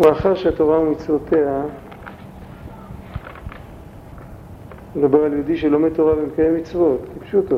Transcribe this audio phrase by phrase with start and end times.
[0.00, 1.62] מאחר שהתורה ומצוותיה,
[4.96, 7.56] מדבר על יהודי שלומד תורה ומקיים מצוות, כפשוטו.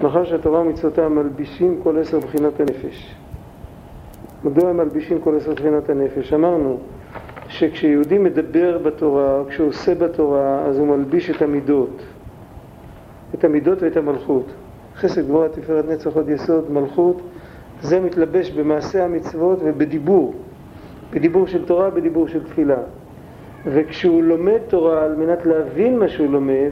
[0.00, 3.14] מאחר שהתורה ומצוותיה מלבישים כל עשר בחינות הנפש.
[4.44, 6.32] מדוע הם מלבישים כל עשר בחינות הנפש?
[6.32, 6.78] אמרנו
[7.48, 12.02] שכשיהודי מדבר בתורה, כשהוא עושה בתורה, אז הוא מלביש את המידות.
[13.34, 14.46] את המידות ואת המלכות.
[14.96, 17.22] חסד גבוהה תפארת נצח עוד יסוד מלכות
[17.80, 20.34] זה מתלבש במעשה המצוות ובדיבור
[21.12, 22.78] בדיבור של תורה, בדיבור של תפילה
[23.66, 26.70] וכשהוא לומד תורה על מנת להבין מה שהוא לומד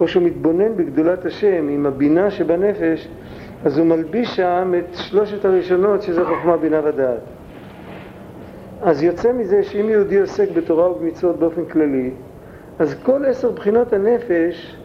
[0.00, 3.08] או שהוא מתבונן בגדולת השם עם הבינה שבנפש
[3.64, 7.20] אז הוא מלביש שם את שלושת הראשונות שזה חוכמה, בינה ודעת
[8.82, 12.10] אז יוצא מזה שאם יהודי עוסק בתורה ובמצוות באופן כללי
[12.78, 14.76] אז כל עשר בחינות הנפש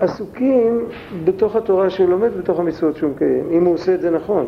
[0.00, 0.84] עסוקים
[1.24, 4.46] בתוך התורה שהוא לומד, בתוך המצוות שהוא מקיים, אם הוא עושה את זה נכון.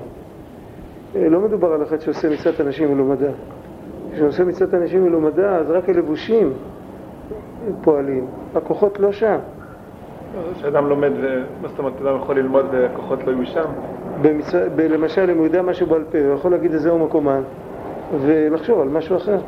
[1.17, 3.31] אה, לא מדובר על אחד שעושה מצוות אנשים מלומדה.
[4.13, 6.53] כשהוא עושה מצוות אנשים מלומדה, אז רק הלבושים
[7.83, 9.39] פועלים, הכוחות לא שם.
[10.55, 11.11] כשאדם לומד,
[11.63, 13.65] מה זאת אומרת, אדם יכול ללמוד והכוחות לא יהיו שם?
[14.23, 14.59] במצו...
[14.91, 17.43] למשל, אם הוא יודע משהו בעל פה, הוא יכול להגיד איזה הוא מקומן
[18.21, 19.39] ולחשוב על משהו אחר.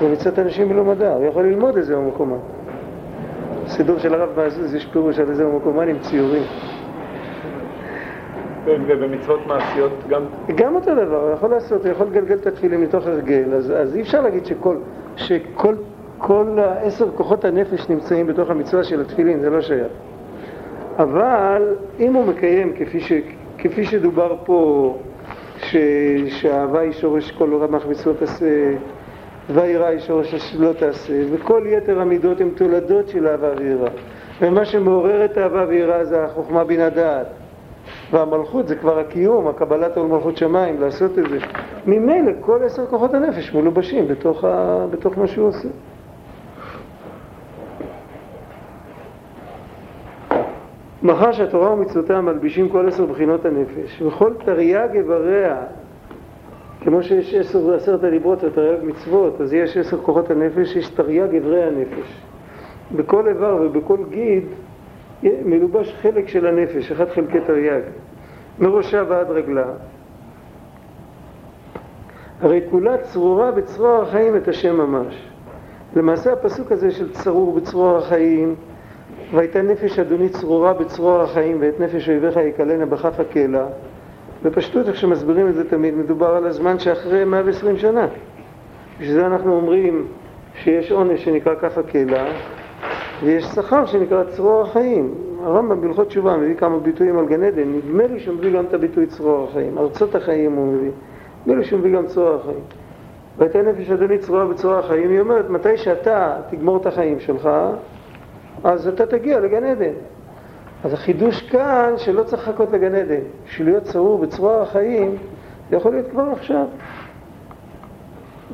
[0.00, 2.38] זה מצוות אנשים מלומדה, הוא יכול ללמוד איזה הוא מקומן.
[3.66, 6.42] סידור של הרב מעזוז יש פירוש על איזה מקומן עם ציורים.
[8.64, 10.22] ובמצוות מעשיות גם?
[10.54, 13.96] גם אותו דבר, הוא יכול לעשות, הוא יכול לגלגל את התפילים מתוך הרגל, אז, אז
[13.96, 14.76] אי אפשר להגיד שכל,
[15.16, 15.74] שכל
[16.20, 19.92] כל עשר כוחות הנפש נמצאים בתוך המצווה של התפילין, זה לא שייך.
[20.98, 23.12] אבל אם הוא מקיים כפי, ש,
[23.58, 24.98] כפי שדובר פה,
[25.58, 25.76] ש,
[26.28, 28.74] שהאהבה היא שורש כל רמ"ח מצוות עשה
[29.50, 33.90] וירא איש ראש לא תעשה, וכל יתר המידות הן תולדות של אהבה ויראה.
[34.40, 37.26] ומה שמעורר את האהבה ויראה זה החוכמה בינה דעת.
[38.10, 41.38] והמלכות זה כבר הקיום, הקבלת עול מלכות שמיים, לעשות את זה.
[41.86, 44.86] ממילא כל עשר כוחות הנפש מלובשים בתוך, ה...
[44.90, 45.68] בתוך מה שהוא עושה.
[51.02, 55.56] מאחר שהתורה ומצוותיה מלבישים כל עשר בחינות הנפש, וכל תרי"ג איבריה
[56.80, 61.64] כמו שיש עשר, עשרת הדיברות ותרי"ג מצוות, אז יש עשר כוחות הנפש, יש תרי"ג אברי
[61.64, 62.22] הנפש.
[62.96, 64.44] בכל איבר ובכל גיד
[65.22, 67.80] מלובש חלק של הנפש, אחד חלקי תרי"ג,
[68.58, 69.66] מראשה ועד רגלה.
[72.40, 75.28] הרי כולה צרורה בצרור החיים את השם ממש.
[75.96, 78.54] למעשה הפסוק הזה של צרור בצרור החיים,
[79.34, 83.66] והייתה נפש אדוני צרורה בצרור החיים ואת נפש אויביך יקלנה בכף הקלע,
[84.42, 88.06] בפשטות, איך שמסבירים את זה תמיד, מדובר על הזמן שאחרי 120 שנה.
[89.00, 90.06] בשביל זה אנחנו אומרים
[90.54, 92.24] שיש עונש שנקרא כף הקלע,
[93.24, 95.14] ויש שכר שנקרא צרור החיים.
[95.42, 98.74] הרמב"ם בהלכות תשובה מביא כמה ביטויים על גן עדן, נדמה לי שהוא מביא גם את
[98.74, 100.90] הביטוי צרור החיים, ארצות החיים הוא מביא,
[101.46, 102.60] נדמה לי שהוא מביא גם צרור החיים.
[103.38, 107.48] והייתה נפש אדוני צרורה בצרור החיים, היא אומרת, מתי שאתה תגמור את החיים שלך,
[108.64, 109.92] אז אתה תגיע לגן עדן.
[110.84, 115.16] אז החידוש כאן שלא צריך לחכות לגן עדן, בשביל להיות צרור בצרור החיים,
[115.70, 116.66] זה יכול להיות כבר עכשיו.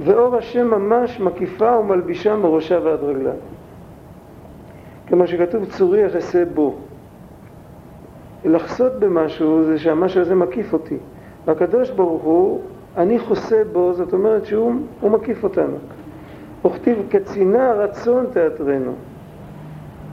[0.05, 3.33] ואור השם ממש מקיפה ומלבישה מראשה ועד רגלה.
[5.07, 6.75] כמו שכתוב צורי יחסה בו.
[8.45, 10.97] לחסות במשהו זה שהמשהו הזה מקיף אותי.
[11.47, 12.61] והקדוש ברוך הוא,
[12.97, 15.77] אני חוסה בו, זאת אומרת שהוא מקיף אותנו.
[16.67, 18.93] וכתיב קצינה רצון תיאטרנו.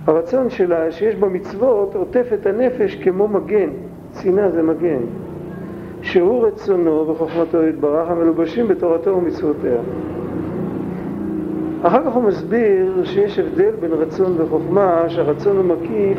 [0.07, 3.69] הרצון שלה, שיש בה מצוות, עוטף את הנפש כמו מגן,
[4.11, 5.01] צנעה זה מגן,
[6.01, 9.77] שהוא רצונו וחוכמתו יתברך המלובשים בתורתו ומצוותיה.
[11.83, 16.17] אחר כך הוא מסביר שיש הבדל בין רצון וחוכמה, שהרצון הוא מקיף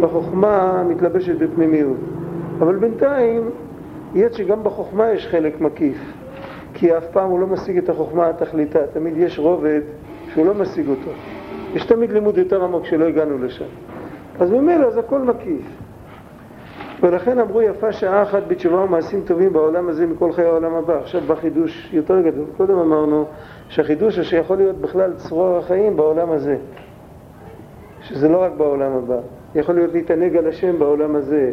[0.00, 1.96] והחוכמה מתלבשת בפנימיות.
[2.58, 3.50] אבל בינתיים,
[4.14, 5.96] יש שגם בחוכמה יש חלק מקיף,
[6.74, 9.80] כי אף פעם הוא לא משיג את החוכמה התכליתה, תמיד יש רובד
[10.32, 11.10] שהוא לא משיג אותו.
[11.74, 13.64] יש תמיד לימוד יותר עמוק שלא הגענו לשם.
[14.40, 15.66] אז ממילא זה הכל מקיף.
[17.02, 20.98] ולכן אמרו יפה שעה אחת בתשובה ומעשים טובים בעולם הזה מכל חיי העולם הבא.
[20.98, 22.44] עכשיו בא חידוש יותר גדול.
[22.56, 23.24] קודם אמרנו
[23.72, 26.56] שהחידוש הוא שיכול להיות בכלל צרור החיים בעולם הזה.
[28.02, 29.18] שזה לא רק בעולם הבא.
[29.54, 31.52] יכול להיות להתענג על השם בעולם הזה.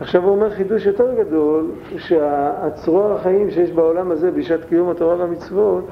[0.00, 5.84] עכשיו הוא אומר חידוש יותר גדול, שהצרור החיים שיש בעולם הזה בשעת קיום התורה והמצוות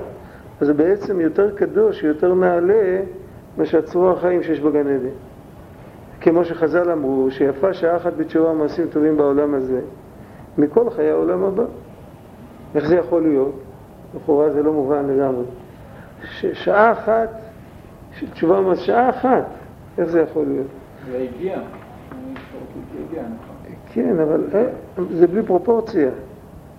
[0.61, 3.01] אז זה בעצם יותר קדוש, יותר נעלה,
[3.59, 5.09] מאשר צרור החיים שיש בגן עדן.
[6.21, 9.81] כמו שחז"ל אמרו, שיפה שעה אחת בתשובה מעשים טובים בעולם הזה,
[10.59, 11.65] מכל חיי העולם הבא.
[12.75, 13.64] איך זה יכול להיות?
[14.17, 15.45] לכאורה זה לא מובן לגמרי.
[16.53, 17.29] שעה אחת
[18.19, 19.45] של תשובה מעשים, שעה אחת,
[19.99, 20.67] איך זה יכול להיות?
[21.11, 21.59] זה הגיע.
[23.93, 24.65] כן, אבל אה,
[25.11, 26.11] זה בלי פרופורציה.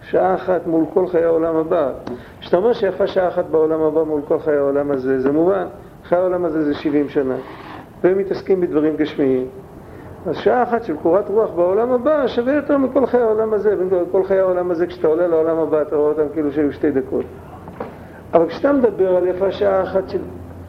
[0.02, 1.92] שעה אחת מול כל חיי העולם הבא.
[2.40, 5.68] כשאתה אומר שיפה שעה אחת בעולם הבא מול כל חיי העולם הזה, זה מובן,
[6.04, 7.36] חיי העולם הזה זה 70 שנה,
[8.02, 9.48] והם מתעסקים בדברים גשמיים.
[10.26, 14.24] אז שעה אחת של קורת רוח בעולם הבא שווה יותר מכל חיי העולם הזה, וכל
[14.24, 17.26] חיי העולם הזה כשאתה עולה לעולם הבא אתה רואה אותם כאילו שהיו שתי דקות.
[18.34, 20.22] אבל כשאתה מדבר על יפה שעה אחת של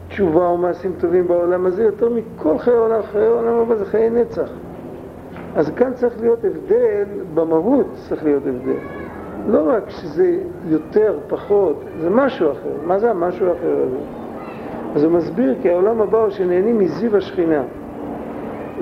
[0.07, 4.09] תשובה או מעשים טובים בעולם הזה, יותר מכל חיי העולם, חיי העולם הבא זה חיי
[4.09, 4.49] נצח.
[5.55, 8.79] אז כאן צריך להיות הבדל, במהות צריך להיות הבדל.
[9.47, 12.73] לא רק שזה יותר, פחות, זה משהו אחר.
[12.85, 13.97] מה זה המשהו האחר הזה?
[14.95, 17.63] אז הוא מסביר כי העולם הבא הוא שנהנים מזיו השכינה.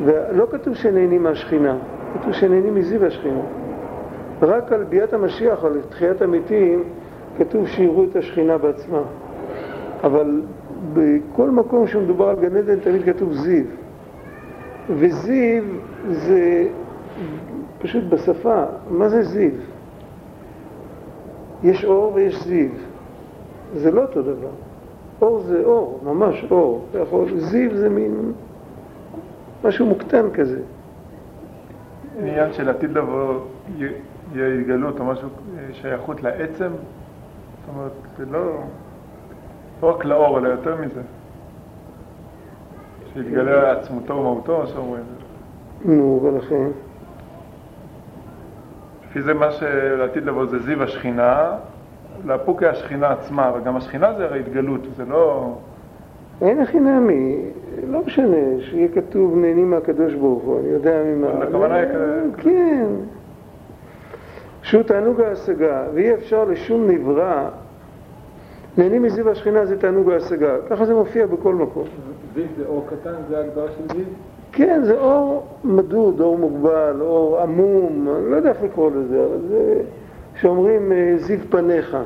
[0.04, 1.78] ולא כתוב שנהנים מהשכינה,
[2.14, 3.42] כתוב שנהנים מזיו השכינה.
[4.42, 6.84] רק על ביאת המשיח על תחיית המתים
[7.38, 9.02] כתוב שיראו את השכינה בעצמה.
[10.04, 10.42] אבל
[10.94, 13.66] בכל מקום שמדובר על גן עדן תמיד כתוב זיו.
[14.90, 15.64] וזיו
[16.10, 16.68] זה
[17.80, 19.52] פשוט בשפה, מה זה זיו?
[21.64, 22.70] יש אור ויש זיו.
[23.76, 24.50] זה לא אותו דבר.
[25.22, 26.86] אור זה אור, ממש אור.
[27.36, 28.32] זיו זה מין
[29.66, 30.60] משהו מוקטן כזה.
[32.20, 33.40] עניין של עתיד לבוא
[33.78, 35.30] יהיה התגלות או משהו,
[35.74, 36.72] שייכות לעצם?
[36.72, 38.62] זאת אומרת, זה לא,
[39.82, 41.02] לא רק לאור, אלא יותר מזה.
[43.14, 45.04] שיתגלה עצמותו ומהותו, שאומרים.
[45.86, 46.68] נו, ולכן?
[49.10, 51.52] לפי זה מה שלעתיד לבוא זה זיו השכינה,
[52.26, 55.54] לאפוקי השכינה עצמה, וגם השכינה זה הרי התגלות, זה לא...
[56.42, 57.38] אין הכי נעמי,
[57.90, 61.28] לא משנה, שיהיה כתוב נהנים מהקדוש ברוך הוא, אני יודע ממה.
[61.28, 62.22] הכוונה היא כזה...
[62.38, 62.86] כן.
[64.62, 67.50] שהוא תענוג ההשגה, ואי אפשר לשום נברא,
[68.78, 71.84] נהנים מזיו השכינה זה תענוג ההשגה, ככה זה מופיע בכל מקום.
[72.36, 74.06] זיו זה אור קטן, זה ההגדרה של זיו?
[74.52, 79.40] כן, זה אור מדוד, אור מוגבל, אור עמום, אני לא יודע איך לקרוא לזה, אבל
[79.50, 79.82] זה
[80.36, 81.98] שאומרים אה, זיו פניך.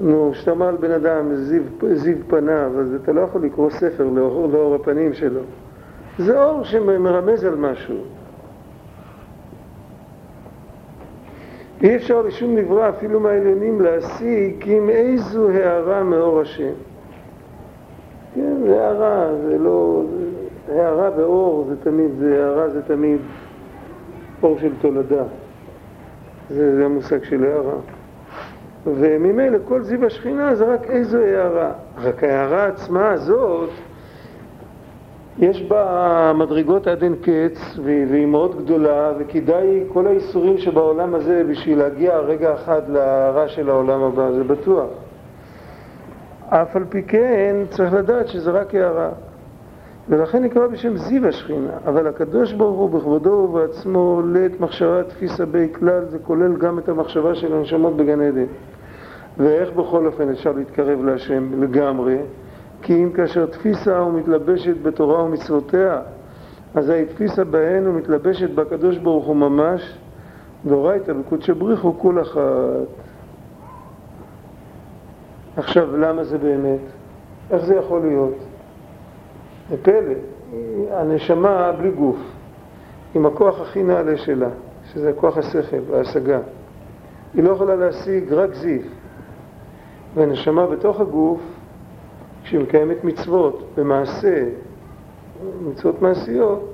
[0.00, 1.62] נו, כשאתה אומר על בן אדם זיו,
[1.92, 5.40] זיו פניו, אז אתה לא יכול לקרוא ספר לאור, לאור הפנים שלו.
[6.18, 7.96] זה אור שמרמז על משהו.
[11.82, 16.72] אי אפשר לשום נברא, אפילו מהעליונים, להשיג עם איזו הערה מאור השם.
[18.34, 20.04] כן, זה הערה, זה לא...
[20.68, 23.18] הערה באור זה תמיד, זה הערה זה תמיד
[24.42, 25.24] אור של תולדה.
[26.50, 27.76] זה, זה המושג של הערה.
[28.86, 31.72] וממילא כל זיו השכינה זה רק איזו הערה.
[32.02, 33.70] רק ההערה עצמה הזאת,
[35.38, 41.78] יש בה מדרגות עד אין קץ, והיא מאוד גדולה, וכדאי כל האיסורים שבעולם הזה בשביל
[41.78, 44.88] להגיע רגע אחד להערה של העולם הבא, זה בטוח.
[46.48, 49.10] אף על פי כן צריך לדעת שזה רק הערה.
[50.10, 55.46] ולכן נקרא בשם זיו השכינה, אבל הקדוש ברוך הוא בכבודו ובעצמו עולה את מחשבה תפיסה
[55.46, 58.46] בי כלל, זה כולל גם את המחשבה של הנשמות בגן עדן.
[59.38, 62.18] ואיך בכל אופן אפשר להתקרב להשם לגמרי?
[62.82, 66.00] כי אם כאשר תפיסה ומתלבשת בתורה ומצוותיה,
[66.74, 69.98] אזי תפיסה בהן ומתלבשת בקדוש ברוך הוא ממש,
[70.66, 72.40] דאורייתא בקודשא בריחו כול אחת.
[75.56, 76.80] עכשיו, למה זה באמת?
[77.50, 78.49] איך זה יכול להיות?
[79.70, 80.14] זה פלא,
[80.90, 82.16] הנשמה בלי גוף,
[83.14, 84.48] עם הכוח הכי נעלה שלה,
[84.92, 86.38] שזה כוח השכל וההשגה,
[87.34, 88.80] היא לא יכולה להשיג רק זיו.
[90.14, 91.40] והנשמה בתוך הגוף,
[92.44, 94.44] כשהיא מקיימת מצוות במעשה,
[95.64, 96.70] מצוות מעשיות,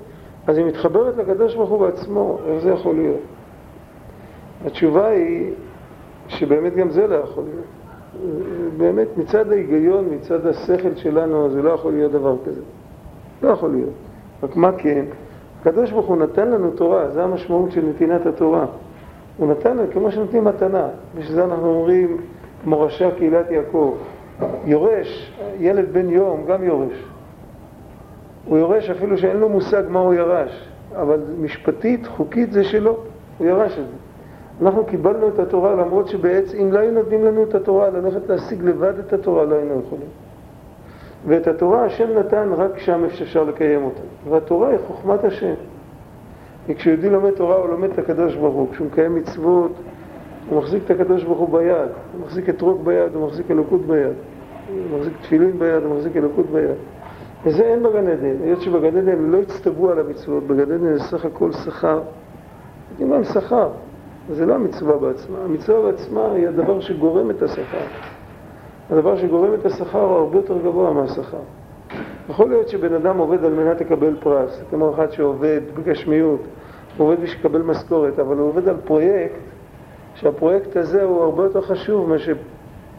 [0.46, 3.20] אז היא מתחברת לקדוש ברוך הוא בעצמו, איך זה יכול להיות?
[4.66, 5.52] התשובה היא
[6.28, 7.66] שבאמת גם זה לא יכול להיות.
[8.76, 12.60] באמת מצד ההיגיון, מצד השכל שלנו, זה לא יכול להיות דבר כזה.
[13.42, 13.92] לא יכול להיות.
[14.42, 15.04] רק מה כן?
[15.60, 18.66] הקדוש ברוך הוא נתן לנו תורה, זה המשמעות של נתינת התורה.
[19.36, 20.88] הוא נתן לנו כמו שנותנים מתנה,
[21.18, 22.16] בשביל זה אנחנו אומרים
[22.64, 23.94] מורשה קהילת יעקב.
[24.64, 27.04] יורש, ילד בן יום גם יורש.
[28.44, 32.96] הוא יורש אפילו שאין לו מושג מה הוא ירש, אבל משפטית, חוקית זה שלו,
[33.38, 33.96] הוא ירש את זה.
[34.62, 38.64] אנחנו קיבלנו את התורה למרות שבעצם אם לא היו נותנים לנו את התורה, ללכת להשיג
[38.64, 40.08] לבד את התורה לא היינו יכולים.
[41.26, 44.00] ואת התורה השם נתן רק שם אפשר לקיים אותה.
[44.30, 45.54] והתורה היא חוכמת השם.
[46.66, 49.72] כי כשיהודי לומד תורה הוא לומד את הקדוש ברוך הוא, כשהוא מקיים מצוות
[50.50, 54.14] הוא מחזיק את הקדוש ברוך הוא ביד, הוא מחזיק אתרוג ביד, הוא מחזיק אלוקות ביד,
[54.68, 56.76] הוא מחזיק תפילין ביד, הוא מחזיק אלוקות ביד.
[57.44, 61.24] וזה אין בגן עדן, היות שבגן עדן לא הצטוו על המצוות, בגן עדן זה סך
[61.24, 62.00] הכל שכר.
[62.90, 63.68] יודעים מה שכר,
[64.30, 67.86] זה לא המצווה בעצמה, המצווה בעצמה היא הדבר שגורם את השכר.
[68.90, 71.38] הדבר שגורם את השכר הוא הרבה יותר גבוה מהשכר.
[72.28, 76.40] יכול להיות שבן אדם עובד על מנת לקבל פרס, כמו אחד שעובד בגשמיות,
[76.96, 79.38] הוא עובד בשביל לקבל משכורת, אבל הוא עובד על פרויקט
[80.14, 82.34] שהפרויקט הזה הוא הרבה יותר חשוב מאשר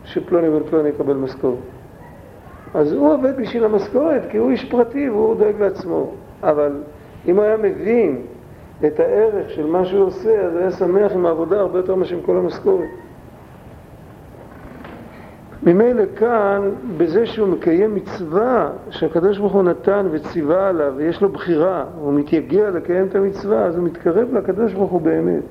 [0.04, 1.58] שפלוני בן פלוני יקבל משכורת.
[2.74, 6.12] אז הוא עובד בשביל המשכורת, כי הוא איש פרטי והוא דואג לעצמו.
[6.44, 6.72] אבל
[7.28, 8.22] אם הוא היה מבין
[8.88, 12.22] את הערך של מה שהוא עושה, אז היה שמח עם העבודה הרבה יותר מאשר עם
[12.22, 12.90] כל המשכורת.
[15.64, 16.62] ממילא כאן,
[16.98, 22.70] בזה שהוא מקיים מצווה שהקדוש ברוך הוא נתן וציווה עליו ויש לו בחירה, הוא מתייגע
[22.70, 25.44] לקיים את המצווה, אז הוא מתקרב לקדוש ברוך הוא באמת.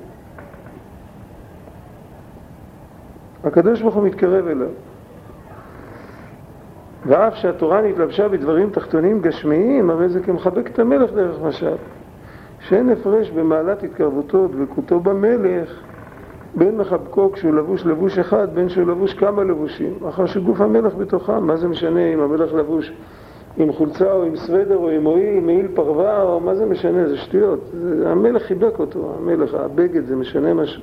[3.43, 4.67] הקדוש ברוך הוא מתקרב אליו.
[7.05, 11.75] ואף שהתורה נתלבשה בדברים תחתונים גשמיים, הרי זה כמחבק את המלך דרך משל.
[12.59, 15.81] שאין הפרש במעלת התקרבותו ודבקותו במלך
[16.57, 21.47] בין מחבקו כשהוא לבוש לבוש אחד, בין שהוא לבוש כמה לבושים, אחר שגוף המלך בתוכם,
[21.47, 22.93] מה זה משנה אם המלך לבוש
[23.57, 27.17] עם חולצה או עם סוודר או עם מועיל, מעיל פרווה או מה זה משנה, זה
[27.17, 27.59] שטויות.
[27.73, 30.81] זה, המלך חיבק אותו, המלך, הבגד, זה משנה משהו.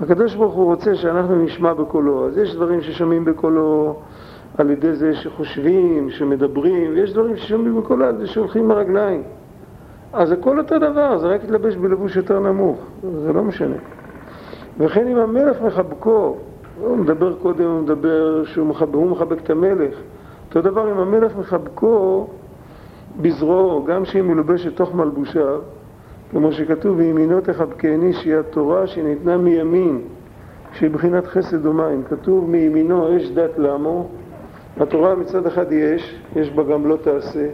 [0.00, 3.96] הקדוש ברוך הוא רוצה שאנחנו נשמע בקולו, אז יש דברים ששומעים בקולו
[4.58, 9.22] על ידי זה שחושבים, שמדברים, ויש דברים ששומעים בקולו על ידי שהולכים עם הרגליים.
[10.12, 12.78] אז הכל אותו דבר, זה רק להתלבש בלבוש יותר נמוך,
[13.24, 13.76] זה לא משנה.
[14.78, 16.36] וכן אם המלך מחבקו,
[16.80, 19.94] הוא מדבר קודם, הוא מדבר שהוא מחבק, הוא מחבק את המלך.
[20.48, 22.26] אותו דבר אם המלך מחבקו
[23.20, 25.60] בזרועו, גם שהיא מלובשת תוך מלבושיו,
[26.30, 30.00] כמו שכתוב, וימינו תחבקני שהיא התורה שניתנה מימין,
[30.72, 32.02] שהיא בחינת חסד ומים.
[32.08, 34.08] כתוב מימינו אש דת למו,
[34.80, 37.48] התורה מצד אחד היא אש, יש בה גם לא תעשה,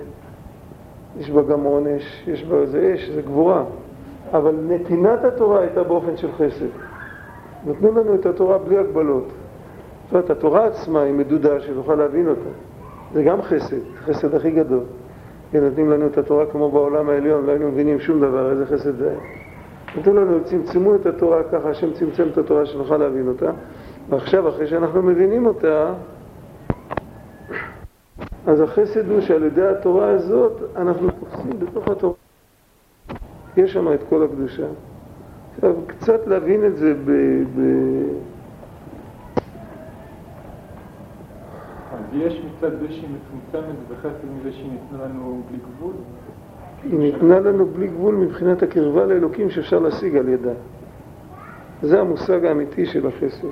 [1.18, 3.64] יש בה גם עונש, יש בה, זה אש, זה גבורה.
[4.32, 6.87] אבל נתינת התורה הייתה באופן של חסד.
[7.68, 9.24] נותנים לנו את התורה בלי הגבלות.
[10.04, 12.50] זאת אומרת, התורה עצמה היא מדודה שנוכל להבין אותה.
[13.14, 14.84] זה גם חסד, חסד הכי גדול.
[15.50, 18.96] כי נותנים לנו את התורה כמו בעולם העליון, לא היינו מבינים שום דבר, איזה חסד
[18.96, 19.18] זה היה.
[19.96, 23.50] נתנו לנו, צמצמו את התורה ככה, השם צמצם את התורה שנוכל להבין אותה,
[24.08, 25.92] ועכשיו, אחרי שאנחנו מבינים אותה,
[28.46, 32.14] אז החסד הוא שעל ידי התורה הזאת אנחנו תופסים בתוך התורה.
[33.56, 34.66] יש שם את כל הקדושה.
[35.58, 37.10] עכשיו, קצת להבין את זה ב...
[37.56, 37.60] ב...
[41.92, 45.92] אז יש מצד זה שהיא מצומצמת וחסד מזה שהיא ניתנה לנו בלי גבול?
[46.84, 50.52] היא ניתנה לנו בלי גבול מבחינת הקרבה לאלוקים שאפשר להשיג על ידה.
[51.82, 53.48] זה המושג האמיתי של החסד.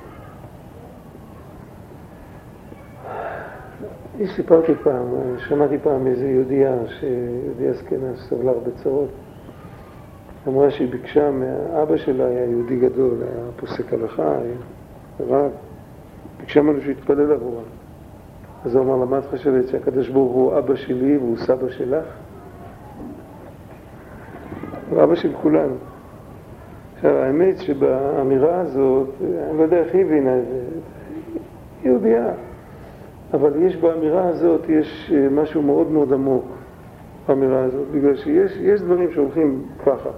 [4.15, 5.05] אני סיפרתי פעם,
[5.37, 6.75] שמעתי פעם איזו יהודייה,
[7.45, 9.09] יהודייה זקנה שסבלה הרבה צרות.
[10.47, 14.55] אמרה שהיא ביקשה מהאבא שלה, היה יהודי גדול, היה פוסק הלכה, היה
[15.19, 15.51] רב,
[16.39, 17.63] ביקשה ממנו שיתפלל עבורה.
[18.65, 22.05] אז הוא אמר לה, מה את חושבת, שהקדוש ברוך הוא אבא שלי והוא סבא שלך?
[24.89, 25.75] הוא אבא של כולנו.
[26.95, 30.61] עכשיו, האמת שבאמירה הזאת, אני לא יודע איך היא הבינה את זה,
[31.83, 32.27] יהודייה,
[33.33, 36.45] אבל יש באמירה הזאת, יש אה, משהו מאוד מאוד עמוק
[37.27, 40.09] באמירה הזאת, בגלל שיש דברים שהולכים ככה.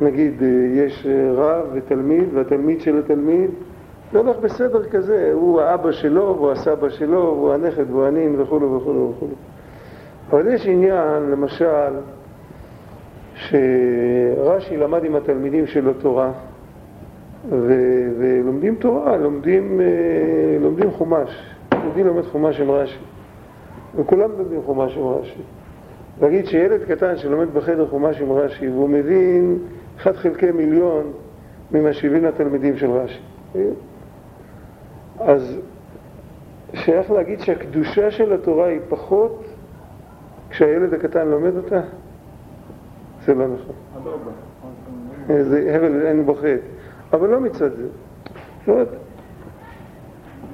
[0.00, 3.50] נגיד, אה, יש אה, רב ותלמיד, והתלמיד של התלמיד,
[4.12, 8.76] זה הולך בסדר כזה, הוא האבא שלו, והוא הסבא שלו, והוא הנכד, והוא הנין, וכולו
[8.76, 9.34] וכולו וכולו.
[10.30, 11.92] אבל יש עניין, למשל,
[13.34, 16.30] שרש"י למד עם התלמידים שלו תורה,
[17.50, 19.86] ו- ולומדים תורה, לומדים, אה,
[20.60, 21.56] לומדים חומש.
[21.72, 22.98] יהודי לומד חומש עם רש"י,
[23.96, 25.42] וכולם לומדים חומש עם רש"י.
[26.22, 29.58] להגיד שילד קטן שלומד בחדר חומש עם רש"י, והוא מבין
[29.96, 31.12] אחד חלקי מיליון
[31.72, 33.58] ממה שהבין התלמידים של רש"י.
[35.20, 35.56] אז
[36.74, 39.44] שייך להגיד שהקדושה של התורה היא פחות
[40.50, 41.80] כשהילד הקטן לומד אותה?
[43.24, 43.74] זה לא נכון.
[45.42, 46.34] זה הבל אין בו.
[47.12, 47.88] אבל לא מצד זה.
[48.60, 48.88] זאת אומרת,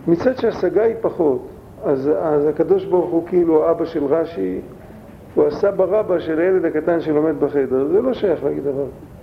[0.07, 1.49] מצד שהשגה היא פחות,
[1.85, 4.61] אז, אז הקדוש ברוך הוא כאילו אבא של רש"י,
[5.35, 9.22] הוא הסבא רבא של הילד הקטן שלומד בחדר, זה לא שייך להגיד דבר כזה.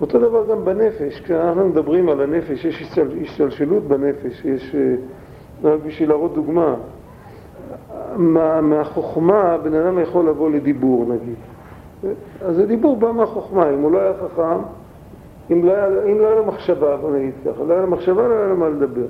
[0.00, 4.94] אותו דבר גם בנפש, כשאנחנו מדברים על הנפש, יש השתלשלות בנפש, יש, אה,
[5.64, 6.74] רק בשביל להראות דוגמה,
[8.16, 11.36] מה, מהחוכמה בן אדם יכול לבוא לדיבור נגיד.
[12.42, 14.58] אז הדיבור בא מהחוכמה, אם הוא לא היה חכם,
[15.52, 18.28] אם לא היה, אם לא היה לו מחשבה, בוא נגיד ככה, לא היה לו מחשבה,
[18.28, 19.06] לא היה לו מה לדבר.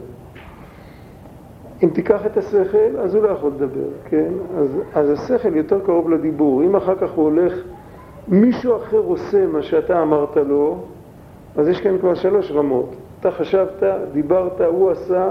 [1.83, 4.33] אם תיקח את השכל, אז הוא לא יכול לדבר, כן?
[4.59, 6.63] אז, אז השכל יותר קרוב לדיבור.
[6.63, 7.55] אם אחר כך הוא הולך
[8.29, 10.79] מישהו אחר עושה מה שאתה אמרת לו,
[11.57, 12.95] אז יש כאן כבר שלוש רמות.
[13.21, 15.29] אתה חשבת, דיברת, הוא עשה,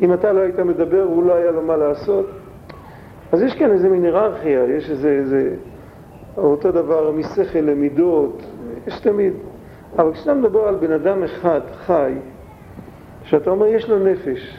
[0.00, 2.26] אם אתה לא היית מדבר, הוא לא היה לו מה לעשות.
[3.32, 5.54] אז יש כאן איזה מין היררכיה, יש איזה, איזה...
[6.36, 8.42] אותו דבר משכל למידות,
[8.86, 9.32] יש תמיד.
[9.98, 12.12] אבל כשאתה מדבר על בן אדם אחד, חי,
[13.24, 14.58] שאתה אומר יש לו נפש,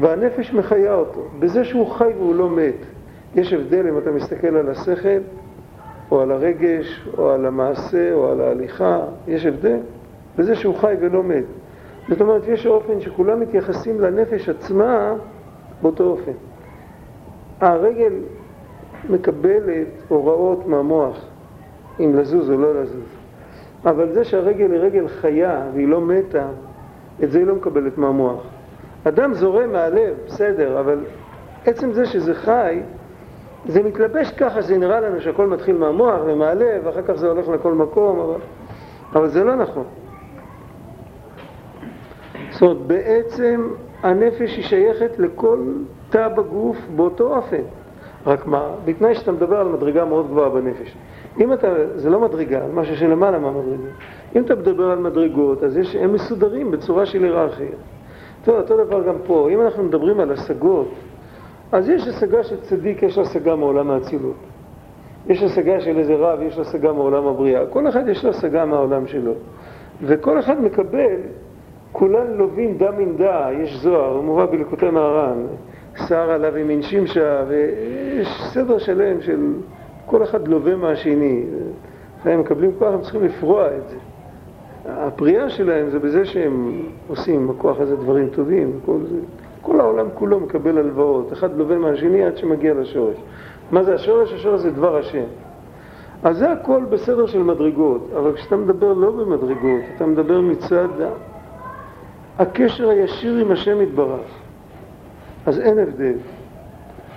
[0.00, 2.74] והנפש מחיה אותו, בזה שהוא חי והוא לא מת.
[3.34, 5.18] יש הבדל אם אתה מסתכל על השכל,
[6.14, 9.78] או על הרגש, או על המעשה, או על ההליכה, יש הבדל
[10.38, 11.44] בזה שהוא חי ולא מת.
[12.08, 15.12] זאת אומרת, יש אופן שכולם מתייחסים לנפש עצמה
[15.82, 16.32] באותו אופן.
[17.60, 18.12] הרגל
[19.10, 21.26] מקבלת הוראות מהמוח,
[22.00, 23.16] אם לזוז או לא לזוז.
[23.84, 26.46] אבל זה שהרגל היא רגל חיה והיא לא מתה,
[27.24, 28.42] את זה היא לא מקבלת מהמוח.
[29.04, 30.98] אדם זורם מהלב, בסדר, אבל
[31.66, 32.80] עצם זה שזה חי,
[33.68, 37.72] זה מתלבש ככה שזה נראה לנו שהכל מתחיל מהמוח ומהלב, ואחר כך זה הולך לכל
[37.72, 38.40] מקום, אבל,
[39.14, 39.84] אבל זה לא נכון.
[42.50, 43.68] זאת אומרת, בעצם
[44.02, 45.58] הנפש היא שייכת לכל
[46.10, 47.62] תא בגוף באותו אופן.
[48.26, 50.96] רק מה, בתנאי שאתה מדבר על מדרגה מאוד גבוהה בנפש.
[51.40, 53.90] אם אתה, זה לא מדרגה, זה משהו שלמעלה מהמדרגה.
[54.36, 57.66] אם אתה מדבר על מדרגות, אז יש, הם מסודרים בצורה של היררכיה.
[58.44, 59.48] טוב, אותו דבר גם פה.
[59.52, 60.88] אם אנחנו מדברים על השגות,
[61.74, 64.36] אז יש השגה של צדיק, יש השגה מעולם האצילות.
[65.26, 67.66] יש השגה של איזה רב, יש השגה מעולם הבריאה.
[67.66, 69.32] כל אחד יש לו השגה מהעולם שלו.
[70.02, 71.16] וכל אחד מקבל,
[71.92, 75.46] כולן לובים דם מן דה, יש זוהר, מובא בלקוטי מהר"ן.
[76.08, 79.52] שר עליו עם אינשימשה, ויש סדר שלם של
[80.06, 81.42] כל אחד לווה מהשני.
[82.24, 83.96] הם מקבלים כוח, הם צריכים לפרוע את זה.
[84.86, 89.18] הפריאה שלהם זה בזה שהם עושים עם הכוח הזה דברים טובים, כל זה.
[89.64, 93.16] כל העולם כולו מקבל הלוואות, אחד לווה מהשני עד שמגיע לשורש.
[93.70, 94.32] מה זה השורש?
[94.32, 95.24] השורש זה דבר השם.
[96.22, 100.88] אז זה הכל בסדר של מדרגות, אבל כשאתה מדבר לא במדרגות, אתה מדבר מצד
[102.38, 104.26] הקשר הישיר עם השם יתברך.
[105.46, 106.14] אז אין הבדל.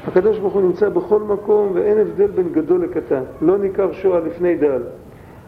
[0.07, 3.23] הקדוש ברוך הוא נמצא בכל מקום ואין הבדל בין גדול לקטן.
[3.41, 4.81] לא ניכר שואה לפני דל.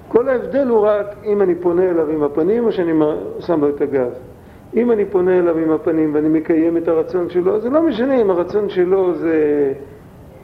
[0.08, 2.92] כל ההבדל הוא רק אם אני פונה אליו עם הפנים או שאני
[3.40, 4.10] שם לו את הגב.
[4.76, 8.30] אם אני פונה אליו עם הפנים ואני מקיים את הרצון שלו, זה לא משנה אם
[8.30, 9.74] הרצון שלו זה...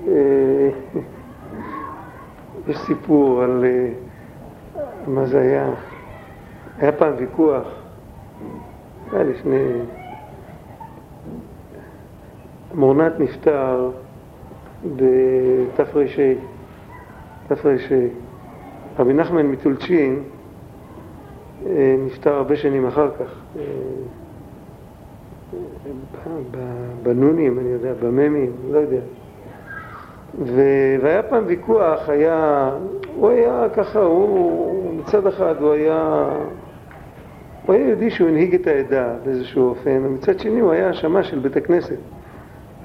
[0.08, 0.69] אה,
[2.67, 3.65] יש סיפור על...
[3.65, 3.89] אה,
[5.08, 5.69] מה זה היה?
[6.78, 7.67] היה פעם ויכוח,
[9.12, 9.63] היה לפני...
[12.73, 13.91] מורנת נפטר
[14.95, 16.19] בתר"ש,
[17.47, 17.91] תר"ש.
[18.99, 20.23] רבי נחמן מטולצ'ין
[21.65, 23.60] אה, נפטר הרבה שנים אחר כך.
[25.86, 26.32] אה,
[27.04, 29.02] בנונים, אני יודע, בממים, לא יודע.
[31.02, 32.71] והיה פעם ויכוח, היה,
[33.15, 36.30] הוא היה ככה, הוא מצד אחד הוא היה,
[37.65, 41.39] הוא היה יהודי שהוא הנהיג את העדה באיזשהו אופן, ומצד שני הוא היה השמה של
[41.39, 41.98] בית הכנסת.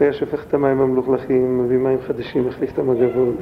[0.00, 3.34] היה שופך את המים המלוכלכים, מביא מים חדשים, מחליף את המגבות,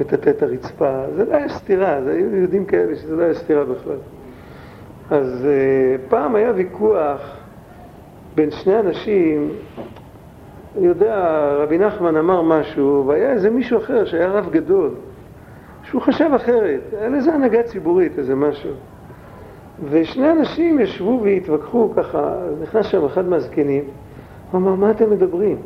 [0.00, 3.64] מטאטא את הרצפה, זה לא היה סתירה, זה היו יהודים כאלה שזה לא היה סתירה
[3.64, 3.96] בכלל.
[5.10, 7.39] אז uh, פעם היה ויכוח
[8.34, 9.50] בין שני אנשים,
[10.78, 14.90] אני יודע, רבי נחמן אמר משהו, והיה איזה מישהו אחר שהיה רב גדול,
[15.82, 18.70] שהוא חשב אחרת, היה לזה הנהגה ציבורית, איזה משהו.
[19.90, 23.84] ושני אנשים ישבו והתווכחו ככה, נכנס שם אחד מהזקנים,
[24.50, 25.56] הוא אמר, מה אתם מדברים?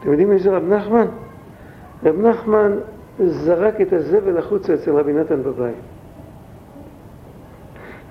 [0.00, 1.06] אתם יודעים מי זה רב נחמן?
[2.04, 2.72] רב נחמן
[3.24, 5.74] זרק את הזבל החוצה אצל רבי נתן בבית.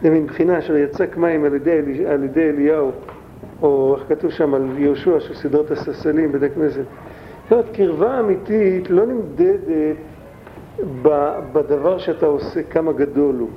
[0.02, 2.92] זה מין בחינה אשר יצק מים על ידי, על ידי אליהו,
[3.62, 6.84] או איך כתוב שם על יהושע שסידר את הססלים בבית הכנסת.
[7.44, 9.96] זאת אומרת, קרבה אמיתית לא נמדדת
[11.54, 13.50] בדבר שאתה עושה, כמה גדול הוא.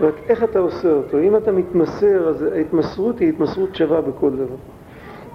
[0.00, 1.18] רק איך אתה עושה אותו.
[1.18, 4.56] אם אתה מתמסר, אז ההתמסרות היא התמסרות שווה בכל דבר.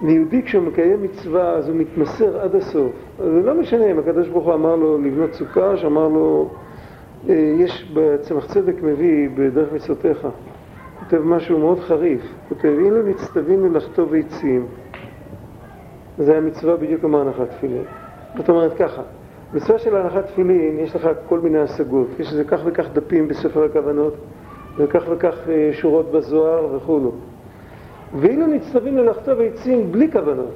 [0.02, 2.92] ליהודי כשהוא מקיים מצווה אז הוא מתמסר עד הסוף.
[3.18, 6.50] זה לא משנה אם הקדוש ברוך הוא אמר לו לבנות סוכה, שאמר לו,
[7.28, 10.26] אה, יש בצמח צדק מביא בדרך מצוותיך,
[11.04, 14.66] כותב משהו מאוד חריף, כותב, אם לא נצטווינו לחטוב עצים,
[16.18, 17.82] זה המצווה בדיוק כמו הנחת תפילין.
[18.36, 19.02] זאת אומרת ככה,
[19.54, 23.64] מצווה של הנחת תפילין, יש לך כל מיני השגות, יש איזה כך וכך דפים בספר
[23.64, 24.14] הכוונות,
[24.76, 27.12] וכך וכך אה, שורות בזוהר וכולו.
[28.20, 30.54] ואילו נצטווינו לכתוב עצים בלי כוונות,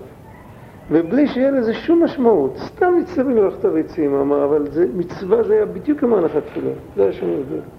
[0.90, 5.66] ובלי שיהיה לזה שום משמעות, סתם נצטווינו לכתוב עצים, אמר, אבל זה, מצווה זה היה
[5.66, 7.75] בדיוק כמו הנחת תפילה, זה היה שום הבדל.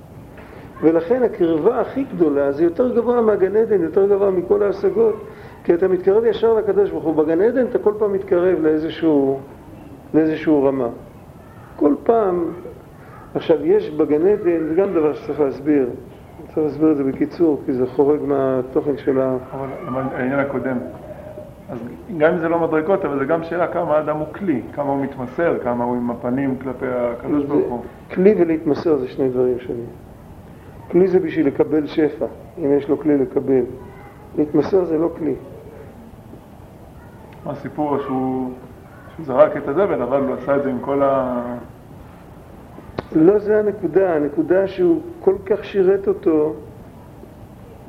[0.81, 5.15] ולכן הקרבה הכי גדולה זה יותר גבוה מהגן עדן, יותר גבוה מכל ההשגות,
[5.63, 7.15] כי אתה מתקרב ישר לקדוש ברוך הוא.
[7.15, 9.39] בגן עדן אתה כל פעם מתקרב לאיזשהו,
[10.13, 10.87] לאיזשהו רמה.
[11.75, 12.45] כל פעם,
[13.35, 15.89] עכשיו יש בגן עדן, זה גם דבר שצריך להסביר,
[16.47, 19.37] צריך להסביר את זה בקיצור, כי זה חורג מהתוכן של ה...
[19.87, 20.77] אבל העניין הקודם,
[21.69, 21.77] אז
[22.17, 25.03] גם אם זה לא מדרגות, אבל זה גם שאלה כמה האדם הוא כלי, כמה הוא
[25.03, 27.81] מתמסר, כמה הוא עם הפנים כלפי הקדוש ברוך הוא.
[28.11, 30.06] כלי ולהתמסר זה שני דברים שונים.
[30.91, 32.25] כלי זה בשביל לקבל שפע,
[32.57, 33.63] אם יש לו כלי לקבל.
[34.37, 35.35] להתמסר זה לא כלי.
[37.45, 38.51] הסיפור שהוא,
[39.15, 41.41] שהוא זרק את הזבל, אבל הוא עשה את זה עם כל ה...
[43.15, 46.53] לא זה הנקודה, הנקודה שהוא כל כך שירת אותו,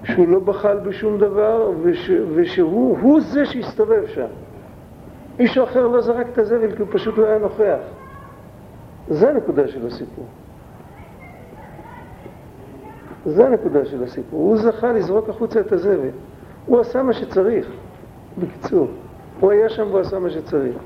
[0.04, 4.26] שהוא לא בחל בשום דבר, וש, ושהוא זה שהסתובב שם.
[5.38, 7.78] איש אחר לא זרק את הזבל כי הוא פשוט לא היה נוכח.
[9.08, 10.26] זה הנקודה של הסיפור.
[13.28, 14.40] זה הנקודה של הסיפור.
[14.40, 16.08] הוא זכה לזרוק החוצה את הזבל.
[16.66, 17.66] הוא עשה מה שצריך,
[18.38, 18.88] בקיצור.
[19.40, 20.76] הוא היה שם והוא עשה מה שצריך.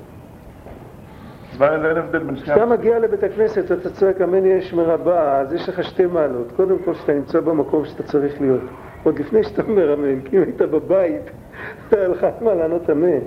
[2.42, 6.52] כשאתה מגיע לבית הכנסת, אתה צועק אמן יש מרבה, אז יש לך שתי מעלות.
[6.56, 8.60] קודם כל, שאתה נמצא במקום שאתה צריך להיות.
[9.02, 11.22] עוד לפני שאתה אומר אמן, כי אם היית בבית,
[11.90, 13.18] היה לך מה לענות אמן.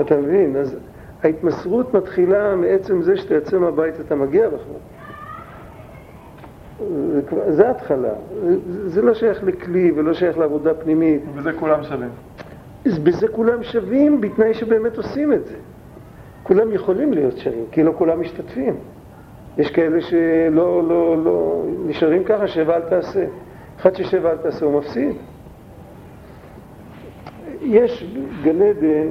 [0.00, 0.56] אתה מבין?
[0.56, 0.76] אז
[1.22, 4.80] ההתמסרות מתחילה מעצם זה שאתה יוצא מהבית ואתה מגיע בכלל.
[7.48, 8.12] זה ההתחלה.
[8.86, 11.22] זה לא שייך לכלי ולא שייך לעבודה פנימית.
[11.34, 12.10] ובזה כולם שווים.
[13.04, 15.54] בזה כולם שווים, בתנאי שבאמת עושים את זה.
[16.42, 18.76] כולם יכולים להיות שווים, כי לא כולם משתתפים.
[19.58, 23.24] יש כאלה שלא לא, לא, נשארים ככה, שב אל תעשה.
[23.80, 25.16] אחד ששב אל תעשה הוא מפסיד.
[27.62, 29.08] יש גן עדן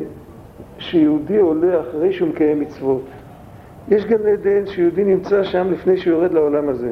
[0.77, 3.03] שיהודי עולה אחרי שהוא מקיים מצוות.
[3.87, 6.91] יש גן עדן שיהודי נמצא שם לפני שהוא יורד לעולם הזה.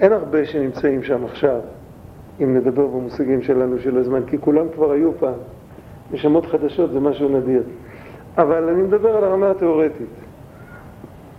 [0.00, 1.60] אין הרבה שנמצאים שם עכשיו,
[2.40, 5.38] אם נדבר במושגים שלנו של הזמן, כי כולם כבר היו פעם.
[6.12, 7.62] נשמות חדשות זה משהו נדיר.
[8.38, 10.06] אבל אני מדבר על הרמה התיאורטית.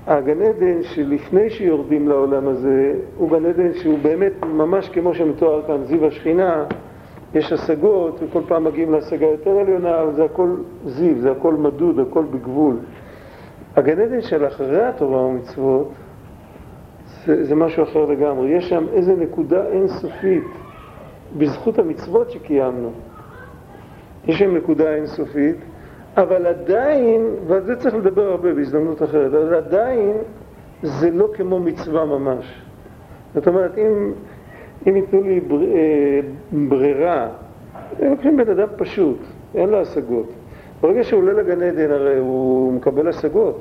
[0.07, 5.83] הגן עדן שלפני שיורדים לעולם הזה, הוא גן עדן שהוא באמת ממש כמו שמתואר כאן,
[5.85, 6.65] זיו השכינה,
[7.33, 11.99] יש השגות, וכל פעם מגיעים להשגה יותר עליונה, אבל זה הכל זיו, זה הכל מדוד,
[11.99, 12.75] הכל בגבול.
[13.75, 15.91] הגן עדן של אחרי התורה ומצוות,
[17.25, 18.49] זה, זה משהו אחר לגמרי.
[18.49, 20.43] יש שם איזו נקודה אינסופית,
[21.37, 22.91] בזכות המצוות שקיימנו.
[24.27, 25.55] יש שם נקודה אינסופית,
[26.17, 30.17] אבל עדיין, ועל זה צריך לדבר הרבה בהזדמנות אחרת, אבל עדיין
[30.83, 32.61] זה לא כמו מצווה ממש.
[33.33, 34.13] זאת אומרת, אם,
[34.87, 36.19] אם ייתנו לי בר, אה,
[36.51, 37.27] ברירה,
[37.99, 39.17] הם לוקחים בן אדם פשוט,
[39.55, 40.29] אין לו השגות.
[40.81, 43.59] ברגע שהוא עולה לגן עדן הרי הוא מקבל השגות.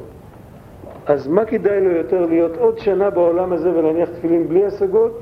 [1.09, 5.21] אז מה כדאי לו יותר להיות עוד שנה בעולם הזה ולהניח תפילין בלי השגות,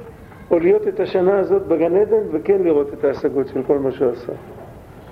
[0.51, 4.11] או להיות את השנה הזאת בגן עדן וכן לראות את ההשגות של כל מה שהוא
[4.13, 4.33] עשה?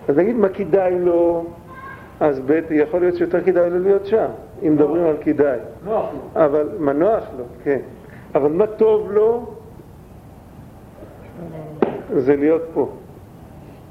[0.09, 1.45] אז נגיד מה כדאי לו,
[2.21, 4.27] אז ב' יכול להיות שיותר כדאי לו להיות שם,
[4.63, 5.59] אם מדברים על כדאי.
[5.85, 6.45] נוח לו.
[6.45, 7.81] אבל, מה נוח לו, כן.
[8.35, 9.47] אבל מה טוב לו,
[12.17, 12.89] זה להיות פה.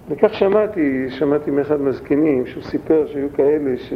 [0.10, 3.94] וכך שמעתי, שמעתי מאחד מהזקנים, שהוא סיפר שהיו כאלה ש...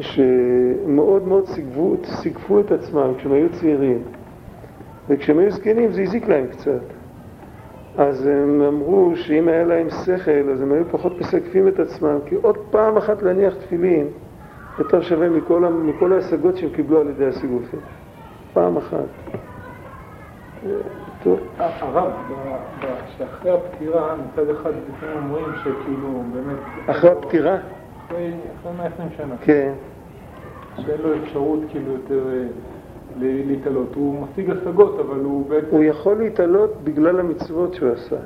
[0.00, 4.02] שמאוד מאוד סיגפו, סיגפו את עצמם כשהם היו צעירים,
[5.08, 6.82] וכשהם היו זקנים זה הזיק להם קצת.
[7.98, 12.34] אז הם אמרו שאם היה להם שכל, אז הם היו פחות מסגפים את עצמם, כי
[12.34, 14.06] עוד פעם אחת להניח תפילין
[14.78, 17.80] יותר שווה מכל, מכל ההשגות שהם קיבלו על ידי הסיגופים.
[18.52, 18.98] פעם אחת.
[21.22, 21.38] טוב.
[21.58, 22.10] הרב,
[23.18, 24.70] שאחרי הפטירה, מצד אחד
[25.16, 26.56] אומרים שכאילו באמת...
[26.86, 27.56] אחרי הפטירה?
[28.06, 28.30] אחרי
[28.76, 29.34] 120 שנה.
[29.40, 29.72] כן.
[30.76, 32.46] שאין לו אפשרות כאילו יותר אה,
[33.20, 33.94] להתעלות.
[33.94, 35.66] הוא משיג השגות, אבל הוא בעצם...
[35.70, 38.16] הוא יכול להתעלות בגלל המצוות שהוא עשה.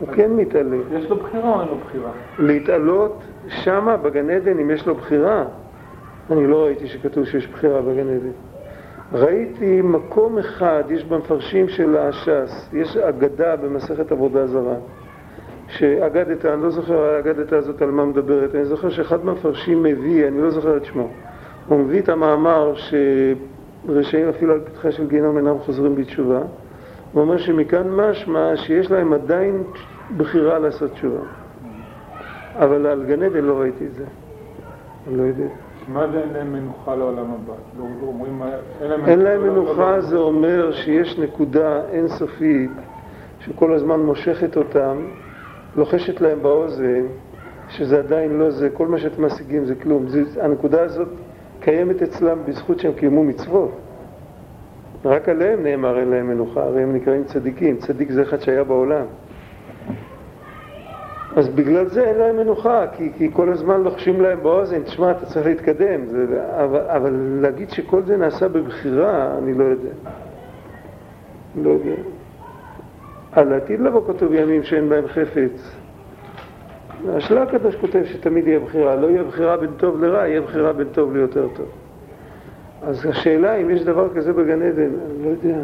[0.00, 0.76] הוא כן מתעלה.
[0.92, 2.10] יש לו בחירה או אין לו בחירה?
[2.38, 5.44] להתעלות שמה בגן עדן אם יש לו בחירה.
[6.30, 8.30] אני לא ראיתי שכתוב שיש בחירה בגן עדן.
[9.12, 14.76] ראיתי מקום אחד, יש במפרשים של הש"ס, יש אגדה במסכת עבודה זרה.
[15.68, 20.42] שאגדת, אני לא זוכר האגדת הזאת על מה מדברת, אני זוכר שאחד מהמפרשים מביא, אני
[20.42, 21.08] לא זוכר את שמו,
[21.68, 26.40] הוא מביא את המאמר שרשעים אפילו על פתחה של גיהנום אינם חוזרים בתשובה,
[27.12, 29.62] הוא אומר שמכאן משמע שיש להם עדיין
[30.16, 31.20] בחירה לעשות תשובה.
[32.58, 34.04] אבל על גן עדן לא ראיתי את זה,
[35.08, 35.46] אני לא יודע.
[35.88, 37.54] מה זה אין להם מנוחה לעולם הבא?
[37.78, 38.42] לא, לא אומרים,
[39.06, 42.70] אין להם מנוחה זה אומר שיש נקודה אינסופית
[43.40, 44.96] שכל הזמן מושכת אותם
[45.76, 47.06] לוחשת להם באוזן
[47.68, 50.08] שזה עדיין לא זה, כל מה שאתם משיגים זה כלום.
[50.08, 51.08] זה, הנקודה הזאת
[51.60, 53.70] קיימת אצלם בזכות שהם קיימו מצוות.
[55.04, 59.06] רק עליהם נאמר אין להם מנוחה, הרי הם נקראים צדיקים, צדיק זה אחד שהיה בעולם.
[61.36, 65.26] אז בגלל זה אין להם מנוחה, כי, כי כל הזמן לוחשים להם באוזן, תשמע, אתה
[65.26, 66.06] צריך להתקדם.
[66.06, 66.26] זה,
[66.64, 69.90] אבל, אבל להגיד שכל זה נעשה בבחירה, אני לא יודע.
[71.62, 72.15] לא יודע.
[73.36, 75.76] על העתיד לבוא כתוב ימים שאין בהם חפץ.
[77.08, 80.88] השאלה הקדוש כותב שתמיד יהיה בחירה, לא יהיה בחירה בין טוב לרע, יהיה בחירה בין
[80.92, 81.66] טוב ליותר טוב.
[82.82, 85.58] אז השאלה אם יש דבר כזה בגן עדן, אני לא יודע,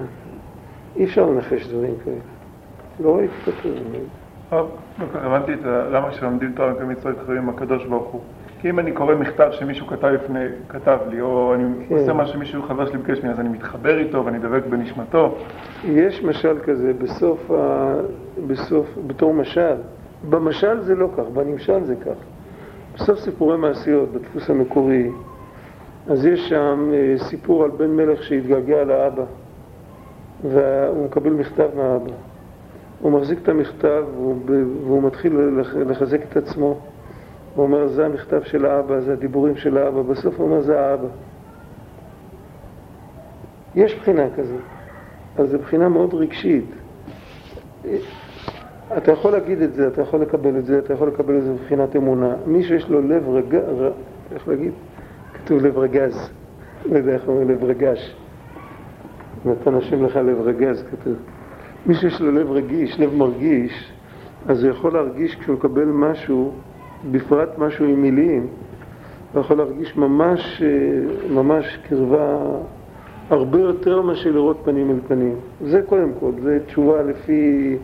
[0.96, 2.16] אי אפשר לנחש דברים כאלה.
[3.00, 3.72] לא ראיתי כתוב.
[4.50, 4.70] טוב,
[5.14, 8.20] הבנתי את למה כשלומדים תורה מקיימים מצוות חברים עם הקדוש ברוך הוא.
[8.62, 11.94] כי אם אני קורא מכתב שמישהו כתב לפני, כתב לי, או אני כן.
[11.94, 15.34] עושה מה שמישהו חבר שלי ביקש ממני, אז אני מתחבר איתו ואני דבק בנשמתו.
[15.84, 17.94] יש משל כזה בסוף, ה...
[18.46, 19.74] בסוף, בתור משל.
[20.30, 22.14] במשל זה לא כך, בנמשל זה כך.
[22.94, 25.10] בסוף סיפורי מעשיות, בדפוס המקורי,
[26.10, 29.24] אז יש שם אה, סיפור על בן מלך שהתגעגע לאבא,
[30.44, 32.12] והוא מקבל מכתב מהאבא.
[33.00, 34.36] הוא מחזיק את המכתב והוא,
[34.86, 36.78] והוא מתחיל לח- לחזק את עצמו.
[37.54, 40.02] הוא אומר, זה המכתב של האבא, זה הדיבורים של האבא.
[40.02, 41.08] בסוף הוא אומר, זה האבא.
[43.74, 44.60] יש בחינה כזאת.
[45.38, 46.64] אז זו בחינה מאוד רגשית.
[48.96, 51.52] אתה יכול להגיד את זה, אתה יכול לקבל את זה, אתה יכול לקבל את זה
[51.52, 52.34] מבחינת אמונה.
[52.46, 53.90] מי שיש לו לב רגע, ר...
[54.34, 54.72] איך להגיד?
[55.34, 56.30] כתוב לב רגז.
[56.86, 58.16] לא יודע איך אומרים לב רגש.
[59.44, 61.14] נתן השם לך לב רגז, כתוב.
[61.86, 63.92] מי שיש לו לב רגיש, לב מרגיש,
[64.48, 66.52] אז הוא יכול להרגיש כשהוא מקבל משהו,
[67.10, 68.46] בפרט משהו עם מילים,
[69.32, 72.38] הוא יכול להרגיש ממש, אה, ממש קרבה
[73.30, 75.36] הרבה יותר מאשר לראות פנים אל פנים.
[75.64, 77.76] זה קודם כל, זה תשובה לפי,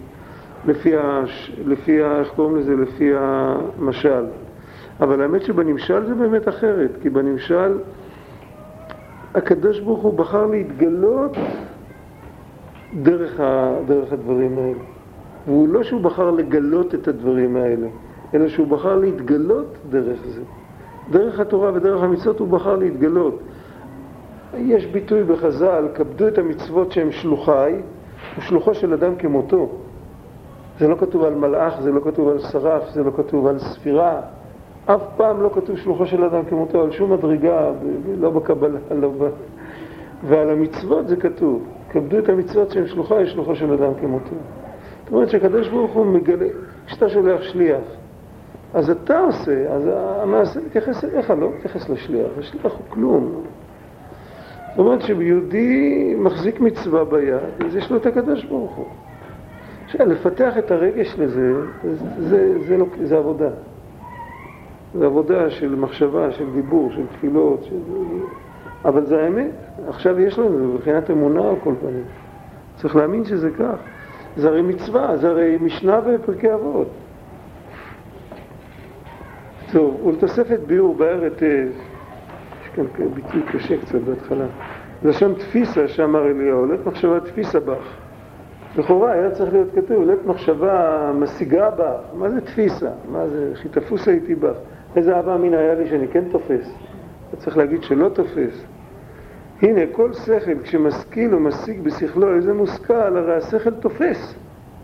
[0.66, 2.76] לפי, הש, לפי ה, איך קוראים לזה?
[2.76, 4.24] לפי המשל.
[5.00, 7.78] אבל האמת שבנמשל זה באמת אחרת, כי בנמשל
[9.34, 11.36] הקדוש ברוך הוא בחר להתגלות
[13.02, 14.78] דרך, ה, דרך הדברים האלה.
[15.46, 17.86] והוא לא שהוא בחר לגלות את הדברים האלה,
[18.34, 20.42] אלא שהוא בחר להתגלות דרך זה.
[21.10, 23.38] דרך התורה ודרך המצוות הוא בחר להתגלות.
[24.54, 27.72] יש ביטוי בחז"ל, כבדו את המצוות שהם שלוחי,
[28.36, 29.68] הוא שלוחו של אדם כמותו.
[30.78, 34.20] זה לא כתוב על מלאך, זה לא כתוב על שרף, זה לא כתוב על ספירה.
[34.86, 37.70] אף פעם לא כתוב שלוחו של אדם כמותו, על שום מדרגה,
[38.20, 39.28] לא בקבלה, לא ב...
[40.24, 44.34] ועל המצוות זה כתוב, כבדו את המצוות שהם שלוחי, שלוחו של אדם כמותו.
[45.04, 46.48] זאת אומרת שהקדוש ברוך הוא מגלה,
[46.86, 47.80] כשאתה שולח שליח,
[48.74, 53.42] אז אתה עושה, אז המעשה מתייחס אליך, לא מתייחס לשליח, השליח הוא כלום.
[54.70, 58.86] זאת אומרת שיהודי מחזיק מצווה ביד, אז יש לו את הקדוש ברוך הוא.
[59.84, 63.50] עכשיו, לפתח את הרגש לזה, זה, זה, זה, לא, זה עבודה.
[64.94, 67.76] זה עבודה של מחשבה, של דיבור, של תפילות, של...
[68.84, 69.50] אבל זה האמת.
[69.88, 72.04] עכשיו יש לנו, מבחינת אמונה על כל פנים.
[72.76, 73.76] צריך להאמין שזה כך.
[74.36, 76.88] זה הרי מצווה, זה הרי משנה בפרקי אבות.
[79.72, 81.68] טוב, ולתוספת ביאור באר היטב,
[82.62, 84.46] יש כאן ביטוי קשה קצת בהתחלה.
[85.04, 87.96] לשון תפיסה שאמר אליהו, לית מחשבה תפיסה בך.
[88.76, 92.00] לכאורה היה צריך להיות כתוב, לית מחשבה משיגה בך.
[92.14, 92.90] מה זה תפיסה?
[93.12, 94.56] מה זה, כי תפוס הייתי בך.
[94.96, 96.74] איזה אהבה אמין היה לי שאני כן תופס.
[97.28, 98.64] אתה צריך להגיד שלא תופס.
[99.62, 104.34] הנה, כל שכל, כשמשכיל או משיג בשכלו איזה מושכל, הרי השכל תופס.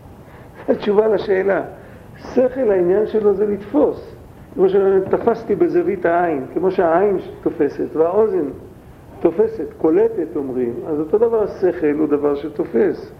[0.69, 1.61] התשובה לשאלה.
[2.17, 4.14] שכל, העניין שלו זה לתפוס.
[4.55, 8.45] כמו שתפסתי בזווית העין, כמו שהעין תופסת והאוזן
[9.19, 13.11] תופסת, קולטת אומרים, אז אותו דבר השכל הוא דבר שתופס.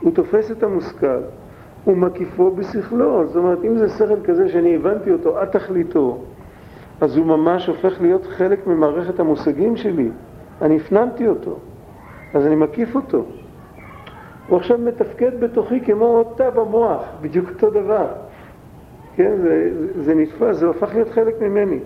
[0.00, 1.20] הוא תופס את המושכל,
[1.84, 3.26] הוא מקיפו בשכלו.
[3.26, 6.18] זאת אומרת, אם זה שכל כזה שאני הבנתי אותו עד תכליתו,
[7.00, 10.10] אז הוא ממש הופך להיות חלק ממערכת המושגים שלי.
[10.62, 11.56] אני הפנמתי אותו,
[12.34, 13.24] אז אני מקיף אותו.
[14.48, 18.06] הוא עכשיו מתפקד בתוכי כמו תא במוח, בדיוק אותו דבר.
[19.16, 19.70] כן, זה,
[20.02, 21.78] זה נתפס, זה הפך להיות חלק ממני.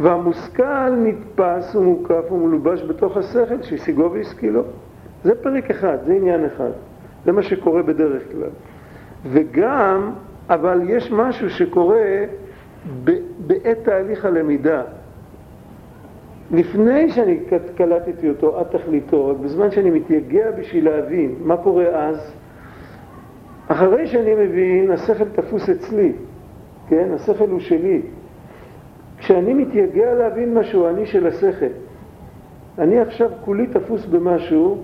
[0.00, 4.62] והמושכל נתפס ומוקף ומלובש בתוך השכל שהשיגו והשכילו.
[5.24, 6.70] זה פרק אחד, זה עניין אחד.
[7.24, 8.50] זה מה שקורה בדרך כלל.
[9.24, 10.12] וגם,
[10.50, 12.24] אבל יש משהו שקורה
[13.04, 13.10] ב,
[13.46, 14.82] בעת תהליך הלמידה.
[16.50, 17.40] לפני שאני
[17.76, 22.32] קלטתי אותו עד תכליתו, בזמן שאני מתייגע בשביל להבין מה קורה אז,
[23.68, 26.12] אחרי שאני מבין, השכל תפוס אצלי,
[26.88, 27.08] כן?
[27.14, 28.02] השכל הוא שלי.
[29.18, 31.66] כשאני מתייגע להבין משהו, אני של השכל.
[32.78, 34.82] אני עכשיו כולי תפוס במשהו,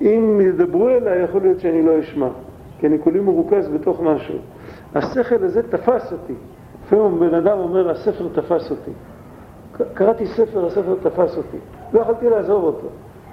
[0.00, 2.28] אם ידברו אליי, יכול להיות שאני לא אשמע,
[2.78, 4.38] כי אני כולי מרוכז בתוך משהו.
[4.94, 6.34] השכל הזה תפס אותי.
[6.86, 8.90] לפעמים בן אדם אומר, הספר תפס אותי.
[9.94, 11.56] קראתי ספר, הספר תפס אותי.
[11.92, 12.86] לא יכולתי לעזוב אותו.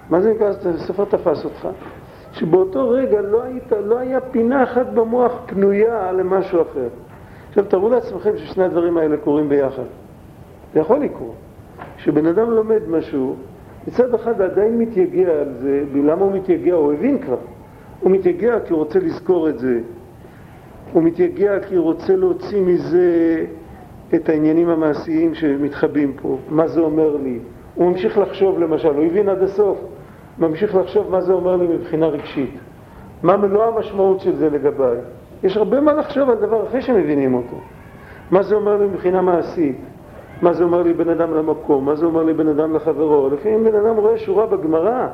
[0.10, 1.68] מה זה נקרא, הספר תפס אותך?
[2.32, 6.88] שבאותו רגע לא, היית, לא היה פינה אחת במוח פנויה למשהו אחר.
[7.56, 9.84] עכשיו תארו לעצמכם ששני הדברים האלה קורים ביחד.
[10.74, 11.36] זה יכול לקרות.
[11.98, 13.36] כשבן אדם לומד משהו,
[13.88, 16.74] מצד אחד עדיין מתייגע על זה, למה הוא מתייגע?
[16.74, 17.38] הוא הבין כבר.
[18.00, 19.80] הוא מתייגע כי הוא רוצה לזכור את זה.
[20.94, 23.46] הוא מתייגע כי הוא רוצה להוציא מזה
[24.16, 26.38] את העניינים המעשיים שמתחבאים פה.
[26.50, 27.40] מה זה אומר לי?
[27.76, 29.78] הוא ממשיך לחשוב למשל, הוא הבין עד הסוף.
[30.40, 32.54] ממשיך לחשוב מה זה אומר לי מבחינה רגשית.
[33.24, 34.98] מה מלוא המשמעות של זה לגביי.
[35.46, 37.56] יש הרבה מה לחשוב על דבר אחרי שמבינים אותו.
[38.32, 39.78] מה זה אומר לי מבחינה מעשית?
[40.42, 41.86] מה זה אומר לי בן אדם למקום?
[41.86, 43.30] מה זה אומר לי בן אדם לחברו?
[43.30, 45.08] לפעמים בן אדם רואה שורה בגמרא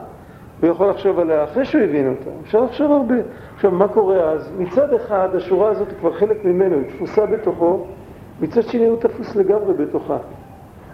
[0.61, 2.29] הוא יכול לחשוב עליה אחרי שהוא הבין אותה.
[2.43, 3.15] אפשר לחשוב הרבה.
[3.55, 4.51] עכשיו, מה קורה אז?
[4.57, 7.85] מצד אחד, השורה הזאת היא כבר חלק ממנו, היא תפוסה בתוכו,
[8.41, 10.17] מצד שני הוא תפוס לגמרי בתוכה.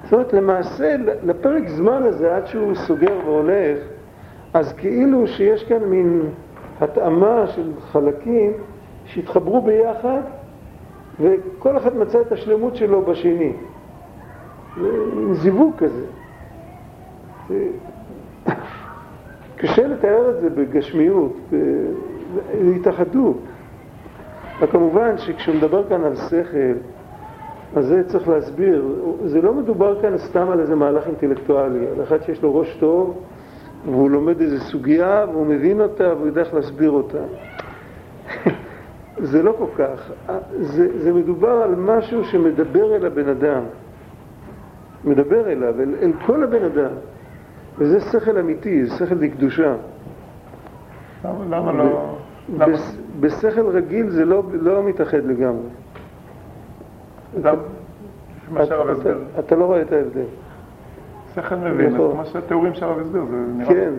[0.04, 3.78] זאת אומרת, למעשה, לפרק זמן הזה, עד שהוא סוגר והולך,
[4.54, 6.22] אז כאילו שיש כאן מין
[6.82, 8.54] התאמה של חלקים
[9.08, 10.22] שהתחברו ביחד,
[11.20, 13.54] וכל אחד מצא את השלמות שלו בשני.
[15.32, 16.06] זיווג כזה.
[19.58, 21.34] קשה לתאר את זה בגשמיות,
[22.62, 23.38] בהתאחדות.
[24.60, 26.78] וכמובן שכשהוא מדבר כאן על שכל,
[27.76, 28.86] אז זה צריך להסביר,
[29.26, 33.24] זה לא מדובר כאן סתם על איזה מהלך אינטלקטואלי, על אחד שיש לו ראש טוב
[33.86, 37.18] והוא לומד איזו סוגיה והוא מבין אותה והוא יודע איך להסביר אותה.
[39.20, 40.12] זה לא כל כך,
[40.60, 43.64] זה, זה מדובר על משהו שמדבר אל הבן אדם,
[45.04, 46.92] מדבר אליו, אל, אל כל הבן אדם.
[47.78, 49.76] וזה שכל אמיתי, זה שכל לקדושה.
[51.50, 52.18] למה לא...
[53.20, 55.68] בשכל רגיל זה לא, לא מתאחד לגמרי.
[59.40, 60.26] אתה לא רואה את ההבדל.
[61.36, 63.94] שכל מבין, כמו שהתיאורים של הרב הסביר, זה נראה כן,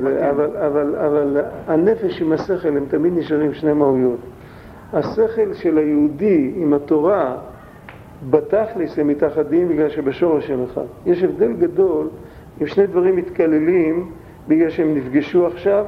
[1.07, 4.19] אבל הנפש עם השכל הם תמיד נשארים שני מהויות.
[4.93, 7.37] השכל של היהודי עם התורה
[8.31, 10.85] בתכלס הם מתאחדים בגלל שבשורש הם אחד.
[11.07, 12.09] יש הבדל גדול
[12.63, 14.11] אם שני דברים מתקללים
[14.49, 15.85] בגלל שהם נפגשו עכשיו,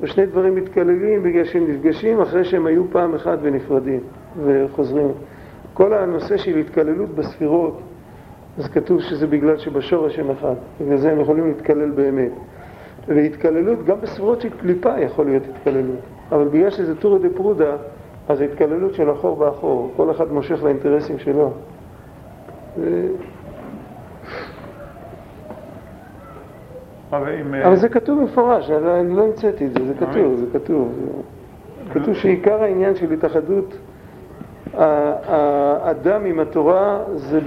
[0.00, 4.00] ושני דברים מתקללים בגלל שהם נפגשים אחרי שהם היו פעם אחת ונפרדים
[4.44, 5.12] וחוזרים.
[5.74, 7.80] כל הנושא של התקללות בספירות,
[8.58, 12.32] אז כתוב שזה בגלל שבשורש הם אחד, בגלל זה הם יכולים להתקלל באמת.
[13.08, 16.00] והתקללות, גם בספירות של קליפה יכול להיות התקללות,
[16.32, 17.76] אבל בגלל שזה טורו דה פרודה,
[18.28, 21.50] אז ההתקללות של אחור באחור, כל אחד מושך לאינטרסים שלו.
[22.78, 23.06] ו...
[27.12, 30.92] אה, אבל זה כתוב במפורש, אני לא המצאתי את זה, זה כתוב, זה כתוב.
[31.92, 33.74] כתוב שעיקר העניין של התאחדות
[34.74, 37.40] האדם עם התורה זה,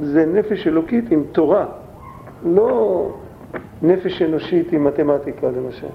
[0.00, 1.66] זה נפש אלוקית עם תורה,
[2.44, 3.08] לא
[3.82, 5.86] נפש אנושית עם מתמטיקה למשל.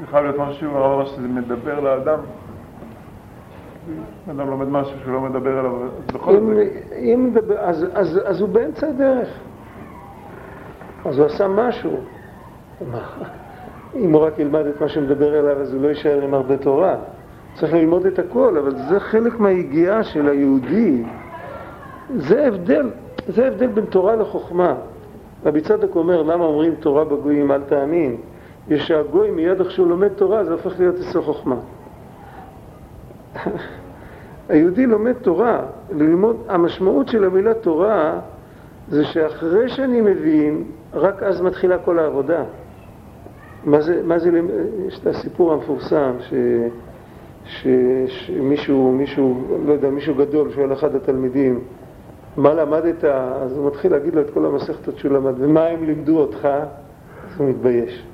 [0.00, 2.18] זה חייב להיות משהו, הרב שזה מדבר לאדם.
[4.30, 6.42] אדם לומד משהו שהוא לא מדבר עליו, אז בכל זאת...
[8.24, 9.28] אז הוא באמצע הדרך.
[11.04, 11.96] אז הוא עשה משהו.
[13.94, 16.96] אם הוא רק ילמד את מה שמדבר אליו, אז הוא לא יישאר עם הרבה תורה.
[17.54, 21.02] צריך ללמוד את הכל, אבל זה חלק מהיגיעה של היהודי.
[22.14, 22.90] זה הבדל,
[23.28, 24.74] זה הבדל בין תורה לחוכמה.
[25.44, 28.16] רבי צדוק אומר, למה אומרים תורה בגויים אל תאמין?
[28.68, 31.56] יש שהגוי מיד איך שהוא לומד תורה, זה הופך להיות אצלו חוכמה.
[34.48, 35.60] היהודי לומד תורה,
[35.92, 38.20] ללמוד, המשמעות של המילה תורה
[38.88, 42.44] זה שאחרי שאני מבין, רק אז מתחילה כל העבודה.
[43.64, 44.40] מה זה, מה זה,
[44.86, 46.34] יש את הסיפור המפורסם ש,
[47.44, 47.66] ש,
[48.06, 51.60] שמישהו, מישהו, לא יודע, מישהו גדול שואל אחד התלמידים,
[52.36, 53.04] מה למדת?
[53.04, 56.44] אז הוא מתחיל להגיד לו את כל המסכתות שהוא למד, ומה הם לימדו אותך?
[56.44, 58.06] אז הוא מתבייש.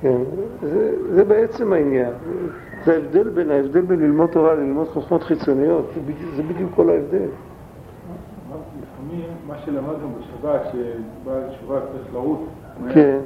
[0.00, 0.16] כן,
[0.62, 2.12] זה, זה בעצם העניין.
[2.84, 6.90] זה ההבדל בין, ההבדל בין ללמוד תורה ללמוד חוכמות חיצוניות, זה בדיוק, זה בדיוק כל
[6.90, 7.28] ההבדל.
[8.82, 12.40] לפעמים מה שלמדנו בשבת, שבעל תשובה צריך לרוץ,
[12.94, 13.18] כן.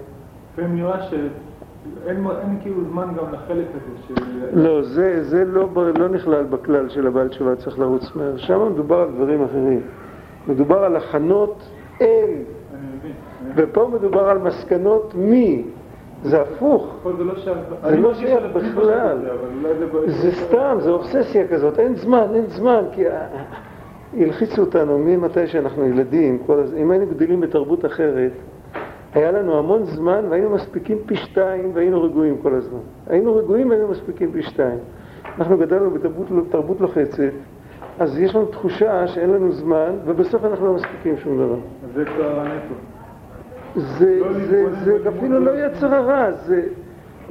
[0.53, 4.15] לפעמים נראה שאין אין כאילו זמן גם לחלק הזה של...
[4.53, 9.01] לא, זה, זה לא, לא נכלל בכלל של הבעל תשובה צריך לרוץ מהר, שם מדובר
[9.01, 9.81] על דברים אחרים.
[10.49, 11.63] מדובר על הכנות
[12.01, 12.31] אל,
[13.55, 15.65] ופה מדובר על מסקנות מי.
[16.23, 16.97] זה הפוך,
[17.89, 19.19] זה לא שייך בכלל,
[20.07, 23.05] זה סתם, זה אובססיה כזאת, אין זמן, אין זמן, כי
[24.17, 26.39] הלחיצו אותנו ממתי שאנחנו ילדים.
[26.77, 28.33] אם היינו גדלים בתרבות אחרת,
[29.15, 32.79] היה לנו המון זמן והיינו מספיקים פי שתיים והיינו רגועים כל הזמן.
[33.07, 34.79] היינו רגועים והיינו מספיקים פי שתיים.
[35.39, 37.33] אנחנו גדלנו בתרבות לוחצת,
[37.99, 41.59] אז יש לנו תחושה שאין לנו זמן, ובסוף אנחנו לא מספיקים שום דבר.
[41.95, 42.92] זה כבר הנטו.
[43.77, 46.63] זה, לא זה, זה, זה אפילו לא יצר הרע, זה,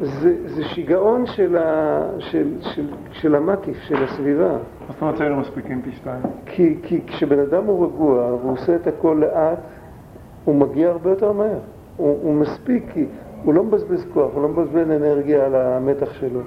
[0.01, 4.49] זה, זה שיגעון של, ה, של, של, של המקיף, של הסביבה.
[4.51, 4.57] מה
[4.89, 6.21] זאת אומרת שהיינו מספיקים פי שתיים?
[6.45, 9.59] כי, כי כשבן אדם הוא רגוע והוא עושה את הכל לאט,
[10.45, 11.59] הוא מגיע הרבה יותר מהר.
[11.97, 13.05] הוא, הוא מספיק, כי
[13.43, 16.41] הוא לא מבזבז כוח, הוא לא מבזבז אנרגיה על המתח שלו.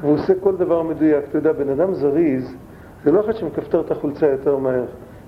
[0.00, 1.24] והוא עושה כל דבר מדויק.
[1.28, 2.56] אתה יודע, בן אדם זריז,
[3.04, 4.84] זה לא אחד שמכפתר את החולצה יותר מהר.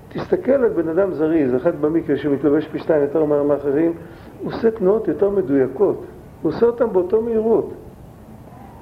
[0.09, 3.93] תסתכל על בן אדם זריז, אחד במקרה שמתלבש פי שתיים יותר מהר מאחרים,
[4.41, 6.05] הוא עושה תנועות יותר מדויקות.
[6.41, 7.73] הוא עושה אותם באותו מהירות.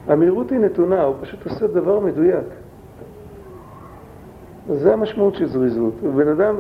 [0.08, 2.46] המהירות היא נתונה, הוא פשוט עושה דבר מדויק.
[4.70, 5.94] זה המשמעות של זריזות.
[6.04, 6.56] ובן אדם,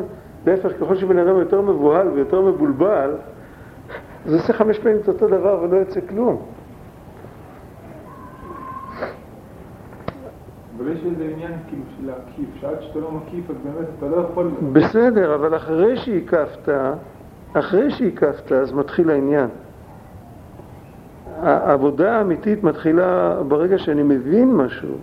[0.48, 3.12] להפך, ככל שבן אדם יותר מבוהל ויותר מבולבל,
[4.26, 6.42] זה עושה חמש פעמים את אותו דבר ולא יוצא כלום.
[10.78, 14.16] אבל יש איזה עניין כאילו של להקיף, שעד שאתה לא מקיף אז באמת אתה לא
[14.18, 14.52] יכול...
[14.74, 16.70] בסדר, אבל אחרי שהקפת,
[17.54, 19.50] אחרי שהקפת אז מתחיל העניין.
[21.42, 24.96] העבודה האמיתית מתחילה ברגע שאני מבין משהו.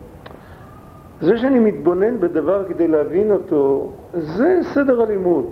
[1.20, 5.46] זה שאני מתבונן בדבר כדי להבין אותו, זה סדר הלימוד.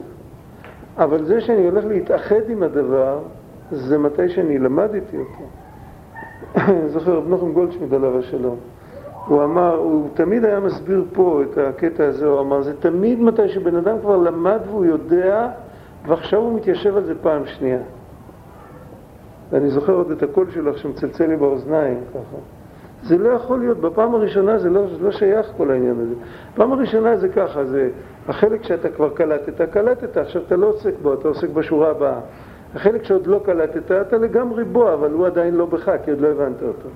[0.99, 3.19] אבל זה שאני הולך להתאחד עם הדבר,
[3.71, 5.45] זה מתי שאני למדתי אותו.
[6.93, 8.57] זוכר, רב נחום גולדשמיד עליו השלום.
[9.27, 13.49] הוא אמר, הוא תמיד היה מסביר פה את הקטע הזה, הוא אמר, זה תמיד מתי
[13.49, 15.49] שבן אדם כבר למד והוא יודע,
[16.07, 17.81] ועכשיו הוא מתיישב על זה פעם שנייה.
[19.51, 22.37] ואני זוכר עוד את הקול שלך שמצלצל לי באוזניים, ככה.
[23.03, 26.15] זה לא יכול להיות, בפעם הראשונה זה לא, זה לא שייך כל העניין הזה.
[26.55, 27.91] בפעם הראשונה זה ככה, זה
[28.29, 32.21] החלק שאתה כבר קלטת, קלטת, עכשיו אתה לא עוסק בו, אתה עוסק בשורה הבאה.
[32.75, 36.29] החלק שעוד לא קלטת, אתה לגמרי בו, אבל הוא עדיין לא בך, כי עוד לא
[36.29, 36.89] הבנת אותו.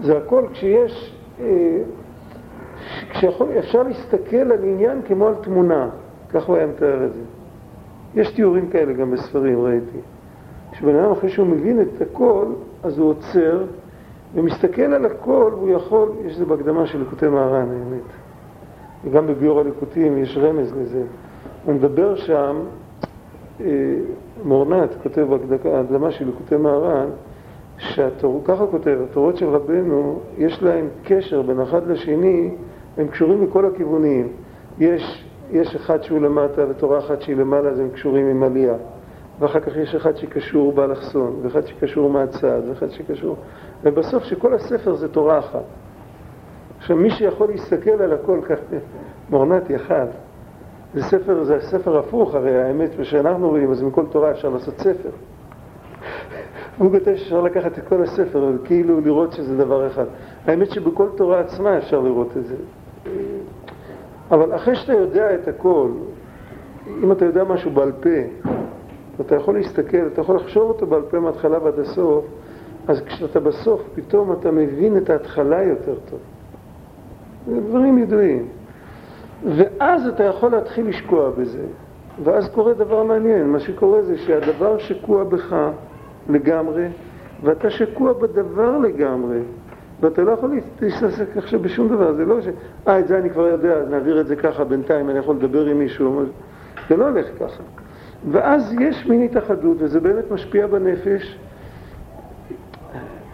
[0.00, 1.19] זה הכל כשיש,
[3.10, 5.88] כשאפשר להסתכל על עניין כמו על תמונה,
[6.28, 7.20] כך הוא היה מתאר את זה.
[8.14, 9.98] יש תיאורים כאלה גם בספרים, ראיתי.
[10.72, 12.46] כשבן אדם אחרי שהוא מבין את הכל,
[12.82, 13.64] אז הוא עוצר
[14.34, 18.10] ומסתכל על הכל, והוא יכול, יש זה בהקדמה של ליקוטי מהר"ן, האמת.
[19.04, 21.02] וגם בביור הליקוטים יש רמז לזה.
[21.64, 22.56] הוא מדבר שם,
[23.60, 23.66] אה,
[24.44, 27.08] מורנת כותב בהקדמה של ליקוטי מהר"ן,
[27.80, 32.54] שהתור, ככה כותב, התורות של רבנו, יש להם קשר בין אחד לשני,
[32.96, 34.28] הם קשורים מכל הכיוונים.
[34.78, 38.74] יש, יש אחד שהוא למטה ותורה אחת שהיא למעלה, אז הם קשורים עם עלייה.
[39.38, 43.36] ואחר כך יש אחד שקשור באלכסון, ואחד שקשור מהצד, ואחד שקשור...
[43.82, 45.64] ובסוף שכל הספר זה תורה אחת.
[46.78, 48.58] עכשיו מי שיכול להסתכל על הכל כך,
[49.30, 50.06] מורנת יחד,
[50.94, 55.10] זה ספר, זה ספר הפוך, הרי האמת, כשאנחנו רואים, אז מכל תורה אפשר לעשות ספר.
[56.80, 60.04] הוא כותב שאפשר לקחת את כל הספר, וכאילו לראות שזה דבר אחד.
[60.46, 62.54] האמת שבכל תורה עצמה אפשר לראות את זה.
[64.30, 65.88] אבל אחרי שאתה יודע את הכל,
[67.04, 68.50] אם אתה יודע משהו בעל פה,
[69.18, 72.24] ואתה יכול להסתכל, אתה יכול לחשוב אותו בעל פה מההתחלה ועד הסוף,
[72.88, 76.18] אז כשאתה בסוף, פתאום אתה מבין את ההתחלה יותר טוב.
[77.46, 78.48] זה דברים ידועים.
[79.56, 81.64] ואז אתה יכול להתחיל לשקוע בזה.
[82.24, 83.48] ואז קורה דבר מעניין.
[83.48, 85.56] מה שקורה זה שהדבר שקוע בך
[86.34, 86.86] לגמרי,
[87.42, 89.38] ואתה שקוע בדבר לגמרי,
[90.00, 92.14] ואתה לא יכול להתעסק עכשיו בשום דבר.
[92.14, 92.48] זה לא ש...
[92.88, 95.78] אה, את זה אני כבר יודע, נעביר את זה ככה, בינתיים אני יכול לדבר עם
[95.78, 96.24] מישהו.
[96.88, 97.62] זה לא הולך ככה.
[98.30, 101.38] ואז יש מין התאחדות, וזה באמת משפיע בנפש.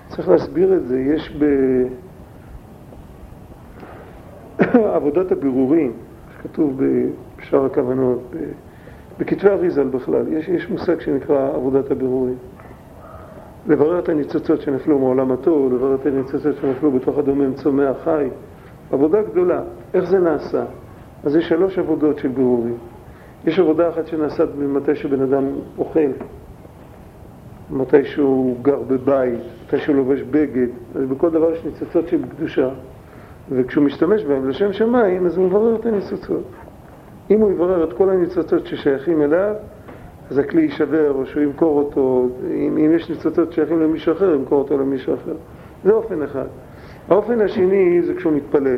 [0.09, 1.37] צריך להסביר את זה, יש
[4.59, 5.93] בעבודת הבירורים,
[6.37, 6.81] שכתוב
[7.39, 8.35] בשאר הכוונות,
[9.19, 12.37] בכתבי אריזל בכלל, יש, יש מושג שנקרא עבודת הבירורים.
[13.69, 18.29] לברר את הניצוצות שנפלו מעולם התור, לברר את הניצוצות שנפלו בתוך הדומם צומח חי.
[18.93, 19.63] עבודה גדולה.
[19.95, 20.65] איך זה נעשה?
[21.25, 22.77] אז יש שלוש עבודות של בירורים.
[23.47, 25.45] יש עבודה אחת שנעשית מתי שבן אדם
[25.79, 26.11] אוכל,
[27.71, 32.69] מתי שהוא גר בבית, מתי שהוא לובש בגד, אז בכל דבר יש ניצוצות של קדושה,
[33.51, 36.45] וכשהוא משתמש בהם לשם שמיים, אז הוא מברר את הניצוצות.
[37.31, 39.55] אם הוא יברר את כל הניצוצות ששייכים אליו,
[40.31, 44.59] אז הכלי יישבר, או שהוא ימכור אותו, אם, אם יש ניצוצות שייכים למישהו אחר, ימכור
[44.59, 45.35] אותו למישהו אחר.
[45.85, 46.47] זה אופן אחד.
[47.09, 48.77] האופן השני זה כשהוא מתפלל.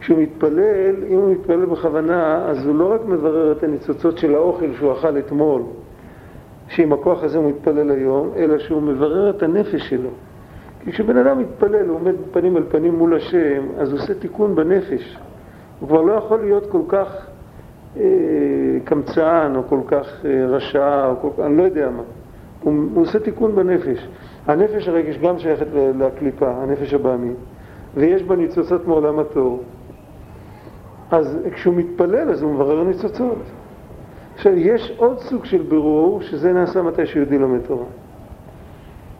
[0.00, 4.74] כשהוא מתפלל, אם הוא מתפלל בכוונה, אז הוא לא רק מברר את הניצוצות של האוכל
[4.78, 5.62] שהוא אכל אתמול,
[6.68, 10.10] שעם הכוח הזה הוא מתפלל היום, אלא שהוא מברר את הנפש שלו.
[10.84, 14.54] כי כשבן אדם מתפלל, הוא עומד פנים אל פנים מול השם, אז הוא עושה תיקון
[14.54, 15.18] בנפש.
[15.80, 17.26] הוא כבר לא יכול להיות כל כך
[18.84, 22.02] קמצן, או כל כך אה, רשע, או כל אני לא יודע מה.
[22.62, 24.08] הוא, הוא עושה תיקון בנפש.
[24.46, 25.66] הנפש הרי יש גם שייכת
[25.98, 27.36] לקליפה, הנפש הבעמית,
[27.94, 29.62] ויש בה ניצוצות מעולם התור.
[31.10, 33.38] אז כשהוא מתפלל, אז הוא מברר ניצוצות.
[34.34, 37.84] עכשיו, יש עוד סוג של בירור, שזה נעשה מתי שיהודי לומד תורה.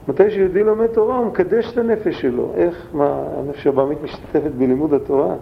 [0.09, 2.53] מתי שיהודי לומד תורה, הוא מקדש את הנפש שלו.
[2.55, 5.35] איך, מה, הנפש הבאמית משתתפת בלימוד התורה?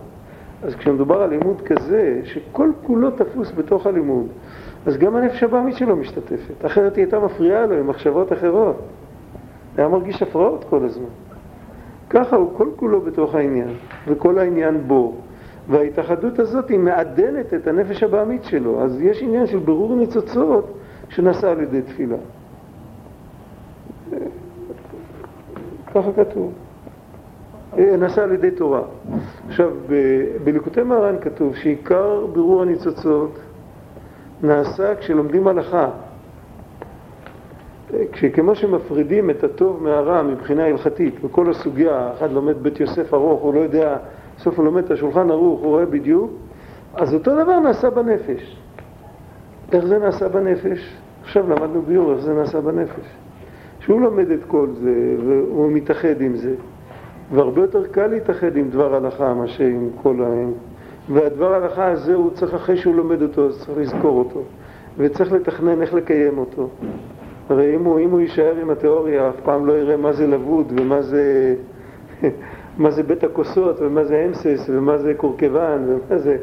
[0.64, 4.26] אז כשמדובר על לימוד כזה, שכל כולו תפוס בתוך הלימוד,
[4.86, 6.64] אז גם הנפש הבאמית שלו משתתפת.
[6.66, 8.76] אחרת היא הייתה מפריעה לו עם מחשבות אחרות.
[9.76, 11.08] היה מרגיש הפרעות כל הזמן.
[12.10, 13.68] ככה הוא כל כולו בתוך העניין,
[14.06, 15.14] וכל העניין בו.
[15.68, 18.80] וההתאחדות הזאת היא מעדנת את הנפש הבעמית שלו.
[18.82, 22.16] אז יש עניין של ברור ניצוצות שנעשה על ידי תפילה.
[25.94, 26.52] ככה כתוב.
[27.78, 28.82] אה, נעשה על ידי תורה.
[29.48, 29.70] עכשיו,
[30.44, 33.38] בליקוטי מרן כתוב שעיקר בירור הניצוצות
[34.42, 35.88] נעשה כשלומדים הלכה.
[38.12, 43.54] כשכמו שמפרידים את הטוב מהרע מבחינה הלכתית, בכל הסוגיה, אחד לומד בית יוסף ארוך, הוא
[43.54, 43.96] לא יודע,
[44.36, 46.30] בסוף הוא לומד את השולחן ערוך, הוא רואה בדיוק,
[46.94, 48.56] אז אותו דבר נעשה בנפש.
[49.72, 50.96] איך זה נעשה בנפש?
[51.22, 53.06] עכשיו למדנו ביור איך זה נעשה בנפש.
[53.80, 56.54] שהוא לומד את כל זה, והוא מתאחד עם זה,
[57.32, 60.28] והרבה יותר קל להתאחד עם דבר הלכה מאשר עם כל ה...
[61.08, 64.42] והדבר ההלכה הזה, הוא צריך, אחרי שהוא לומד אותו, אז צריך לזכור אותו,
[64.98, 66.68] וצריך לתכנן איך לקיים אותו.
[67.48, 70.72] הרי אם הוא, אם הוא יישאר עם התיאוריה, אף פעם לא יראה מה זה לבוד
[70.76, 71.54] ומה זה,
[72.78, 76.36] מה זה בית הכוסות ומה זה אמסס ומה זה קורקבן ומה זה...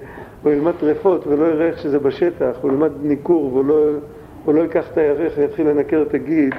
[0.44, 4.92] הוא ילמד טרפות ולא יראה איך שזה בשטח, הוא ילמד ניכור והוא לא, לא ייקח
[4.92, 6.56] את הירך ויתחיל לנקר את הגיד.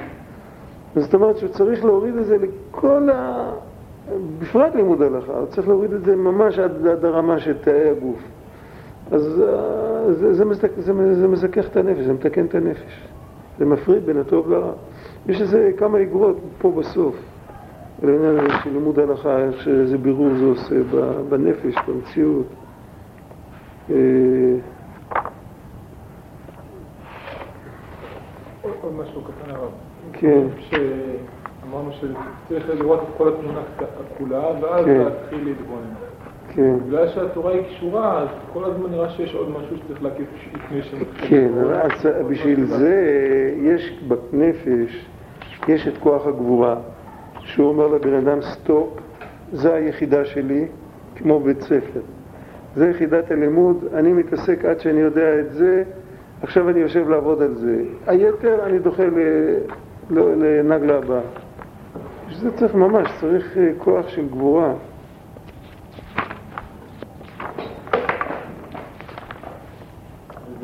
[0.95, 3.51] זאת אומרת שהוא צריך להוריד את זה לכל ה...
[4.39, 8.19] בפרט לימוד הלכה, צריך להוריד את זה ממש עד, עד הרמה של תאי הגוף.
[9.11, 13.07] אז אה, זה, זה, מזכ, זה, זה מזכך את הנפש, זה מתקן את הנפש.
[13.57, 14.71] זה מפריד בין הטוב לרע.
[15.27, 17.15] יש איזה כמה אגרות פה בסוף,
[18.03, 20.75] לעניין הזה של לימוד הלכה, איך שאיזה בירור זה עושה
[21.29, 22.45] בנפש, במציאות.
[23.89, 23.95] אה,
[28.81, 29.69] עוד משהו קטן הרב.
[30.13, 30.47] כן.
[31.73, 33.59] אמרנו שצריך לראות את כל התמונה
[34.17, 34.97] כולה, ואז כן.
[34.97, 35.93] להתחיל להתבונן.
[36.49, 36.75] כן.
[36.87, 41.29] בגלל שהתורה היא קשורה, אז כל הזמן נראה שיש עוד משהו שצריך להקיף לפני שמתחיל.
[41.29, 41.49] כן,
[41.81, 43.03] אז בשביל זה
[43.61, 45.05] יש בנפש,
[45.67, 46.75] יש את כוח הגבורה,
[47.39, 48.89] שהוא אומר לבן אדם סטופ,
[49.51, 50.65] זה היחידה שלי,
[51.15, 51.99] כמו בית ספר.
[52.75, 55.83] זה יחידת הלימוד, אני מתעסק עד שאני יודע את זה,
[56.43, 57.83] עכשיו אני יושב לעבוד על זה.
[58.07, 59.03] היתר אני דוחה
[60.09, 61.21] לנגלה הבאה.
[62.35, 64.73] זה צריך ממש, צריך אה, כוח של גבורה.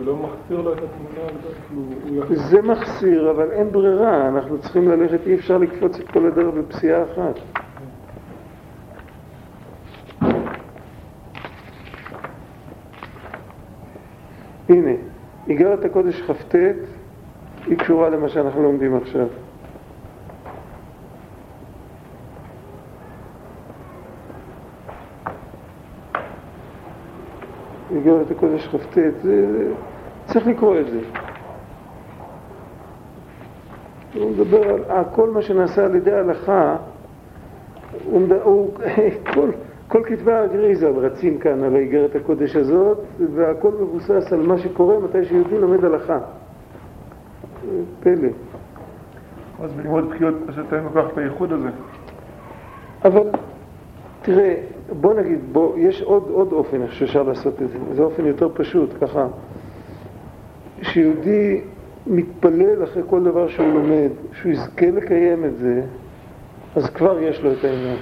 [0.04, 2.30] לא מחסיר לו את התמונה?
[2.50, 7.04] זה מחסיר, אבל אין ברירה, אנחנו צריכים ללכת, אי אפשר לקפוץ את כל הדרך בפסיעה
[7.04, 7.40] אחת.
[14.70, 14.92] הנה,
[15.48, 16.56] איגרת הקודש כ"ט
[17.66, 19.28] היא קשורה למה שאנחנו לומדים עכשיו.
[27.96, 28.98] איגרת הקודש כ"ט,
[30.26, 31.00] צריך לקרוא את זה.
[34.16, 36.76] הוא מדבר על אה, כל מה שנעשה על ידי ההלכה,
[38.06, 38.74] הוא, הוא,
[39.34, 39.50] כל,
[39.88, 42.98] כל כתבי הגריזל רצים כאן על האיגרת הקודש הזאת,
[43.34, 46.20] והכל מבוסס על מה שקורה מתי שיהודי לומד הלכה.
[48.00, 48.30] פלא.
[49.64, 51.70] אז בלימוד בחירות פשוט אין כל כך את הייחוד הזה.
[53.06, 53.30] אבל
[54.22, 54.56] תראה,
[55.02, 58.50] בוא נגיד, בוא, יש עוד, עוד אופן איך שאפשר לעשות את זה, זה אופן יותר
[58.54, 59.28] פשוט, ככה,
[60.82, 61.62] שיהודי
[62.08, 65.82] מתפלל אחרי כל דבר שהוא לומד, שהוא יזכה לקיים את זה,
[66.76, 67.98] אז כבר יש לו את העניין.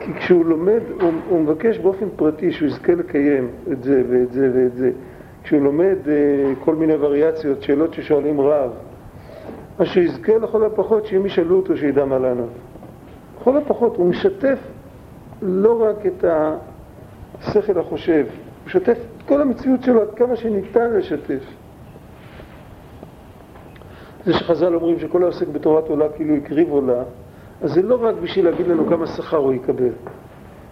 [0.00, 4.50] כי כשהוא לומד, הוא, הוא מבקש באופן פרטי שהוא יזכה לקיים את זה ואת זה
[4.54, 4.90] ואת זה.
[5.42, 8.70] כשהוא לומד uh, כל מיני וריאציות, שאלות ששואלים רב,
[9.78, 12.50] אז שיזכה לכל הפחות שאם ישאלו אותו שידע מה לענות.
[13.44, 14.58] לכל הפחות הוא משתף
[15.42, 16.24] לא רק את
[17.40, 21.42] השכל החושב, הוא משתף את כל המציאות שלו עד כמה שניתן לשתף.
[24.24, 27.02] זה שחז"ל אומרים שכל העוסק בתורת עולה כאילו הקריב עולה,
[27.62, 29.92] אז זה לא רק בשביל להגיד לנו כמה שכר הוא יקבל.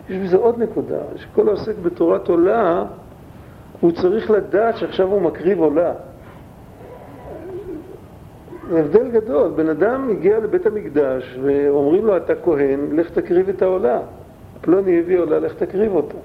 [0.08, 2.84] יש בזה עוד נקודה, שכל העוסק בתורת עולה,
[3.80, 5.92] הוא צריך לדעת שעכשיו הוא מקריב עולה.
[8.72, 9.50] זה הבדל גדול.
[9.56, 14.00] בן אדם הגיע לבית המקדש ואומרים לו, אתה כהן, לך תקריב את העולה.
[14.60, 16.16] פלוני הביא עולה, לך תקריב אותה.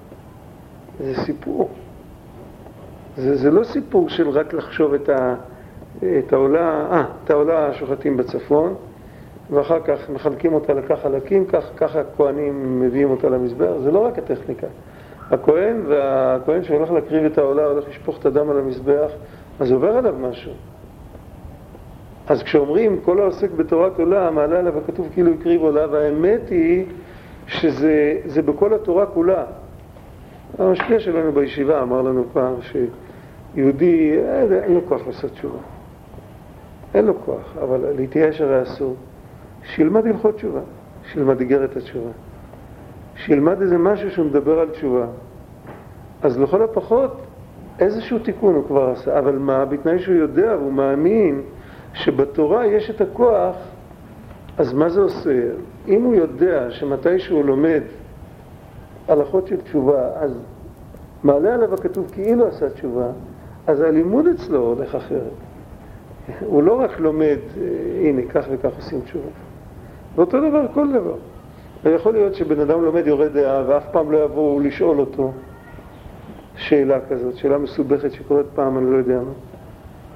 [1.00, 1.70] זה סיפור.
[3.18, 5.36] זה, זה לא סיפור של רק לחשוב את, ה,
[5.98, 8.76] את העולה, אה, את העולה שוחטים בצפון,
[9.50, 14.18] ואחר כך מחלקים אותה לכך חלקים, כך, ככה הכוהנים מביאים אותה למזבח, זה לא רק
[14.18, 14.68] הטכניקה.
[15.32, 19.12] הכהן והכהן שהולך להקריב את העולה, הולך לשפוך את הדם על המזבח,
[19.60, 20.52] אז עובר עליו משהו.
[22.28, 26.86] אז כשאומרים כל העוסק בתורת עולה, מעלה עליו הכתוב כאילו הקריב עולה, והאמת היא
[27.48, 29.44] שזה בכל התורה כולה.
[30.60, 35.60] המשפיע שלנו בישיבה אמר לנו פעם שיהודי, אין, אין לו כוח לעשות תשובה.
[36.94, 38.96] אין לו כוח, אבל להתייאש הרי אסור.
[39.64, 40.60] שילמד הלכות תשובה,
[41.12, 42.10] שילמד איגרת התשובה.
[43.16, 45.06] שילמד איזה משהו שהוא מדבר על תשובה.
[46.22, 47.22] אז לכל הפחות
[47.80, 51.42] איזשהו תיקון הוא כבר עשה, אבל מה, בתנאי שהוא יודע והוא מאמין
[52.04, 53.56] שבתורה יש את הכוח
[54.58, 55.42] אז מה זה עושה?
[55.88, 57.82] אם הוא יודע שמתי שהוא לומד
[59.08, 60.40] הלכות של תשובה, אז
[61.24, 63.08] מעלה עליו הכתוב כאילו עשה תשובה,
[63.68, 65.32] אז הלימוד אצלו הולך אחרת.
[66.46, 69.30] הוא לא רק לומד, אה, הנה, כך וכך עושים תשובה.
[70.16, 71.16] ואותו דבר כל דבר.
[71.84, 75.32] ויכול להיות שבן אדם לומד יורד דעה ואף פעם לא יבואו לשאול אותו
[76.56, 79.32] שאלה כזאת, שאלה מסובכת שקורית פעם, אני לא יודע מה.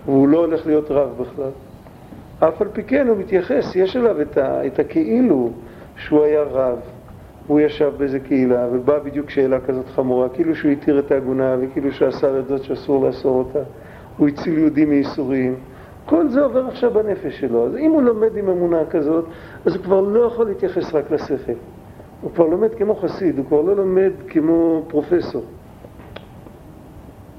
[0.05, 1.51] והוא לא הולך להיות רב בכלל.
[2.47, 5.49] אף על פי כן הוא מתייחס, יש עליו את, ה, את הכאילו
[5.95, 6.79] שהוא היה רב,
[7.47, 11.91] הוא ישב באיזה קהילה ובאה בדיוק שאלה כזאת חמורה, כאילו שהוא התיר את העגונה וכאילו
[11.91, 13.59] שהוא אסר את זאת שאסור לאסור אותה,
[14.17, 15.55] הוא הציל יהודים מייסורים.
[16.05, 17.65] כל זה עובר עכשיו בנפש שלו.
[17.65, 19.25] אז אם הוא לומד עם אמונה כזאת,
[19.65, 21.51] אז הוא כבר לא יכול להתייחס רק לשכל.
[22.21, 25.43] הוא כבר לומד כמו חסיד, הוא כבר לא לומד כמו פרופסור.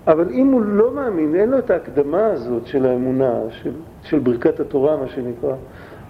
[0.07, 3.73] אבל אם הוא לא מאמין, אין לו את ההקדמה הזאת של האמונה, של,
[4.03, 5.55] של ברכת התורה, מה שנקרא,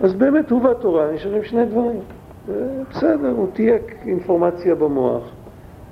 [0.00, 2.00] אז באמת הוא והתורה נשארים שני דברים.
[2.90, 5.30] בסדר, הוא תייק אינפורמציה במוח.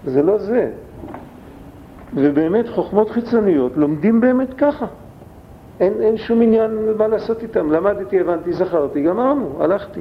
[0.05, 0.71] זה לא זה.
[2.15, 4.87] ובאמת חוכמות חיצוניות לומדים באמת ככה.
[5.81, 7.73] אין, אין שום עניין מה לעשות איתם.
[7.73, 10.01] למדתי, הבנתי, זכרתי, גמרנו, הלכתי.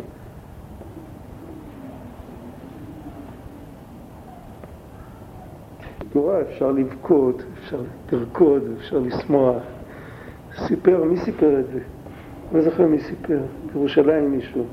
[6.14, 7.78] תורה אפשר לבכות, אפשר
[8.12, 9.64] לרקוד, אפשר לשמוח.
[10.68, 11.80] סיפר, מי סיפר את זה?
[12.54, 13.40] לא זוכר מי סיפר,
[13.74, 14.64] בירושלים מישהו,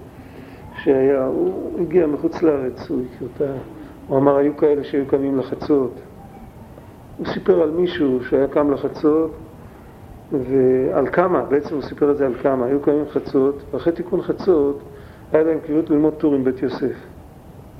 [0.83, 3.53] שהיה, הוא הגיע מחוץ לארץ, הוא הכיר אותה,
[4.09, 5.93] הוא אמר, היו כאלה שהיו קמים לחצות.
[7.19, 9.31] הוא סיפר על מישהו שהיה קם לחצות,
[10.33, 14.83] ועל כמה, בעצם הוא סיפר את זה על כמה, היו קמים חצות, ואחרי תיקון חצות
[15.33, 16.97] היה להם קביעות ללמוד טור עם בית יוסף,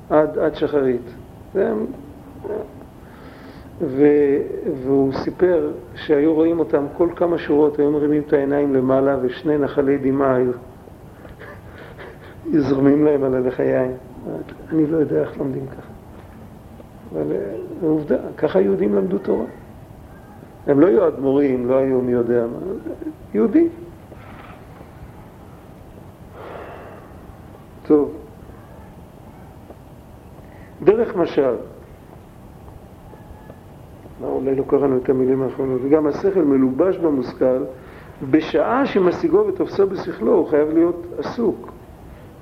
[0.09, 1.01] עד, עד שחרית.
[1.53, 1.73] זה
[3.81, 4.05] ו...
[4.83, 9.97] והוא סיפר שהיו רואים אותם כל כמה שורות, היו מרימים את העיניים למעלה ושני נחלי
[9.97, 10.51] דמעה היו
[12.69, 13.91] זורמים להם על הלך היין.
[14.71, 15.91] אני לא יודע איך לומדים ככה.
[17.13, 19.45] אבל אה, עובדה, ככה יהודים למדו תורה.
[20.67, 22.57] הם לא היו אדמו"רים, לא היו מי יודע מה,
[23.33, 23.69] יהודים.
[27.85, 28.13] טוב.
[30.83, 31.55] דרך משל,
[34.21, 37.63] מה, אולי לא קראנו את המילים האחרונות, וגם השכל מלובש במושכל,
[38.29, 41.71] בשעה שמשיגו ותופסו בשכלו, הוא חייב להיות עסוק.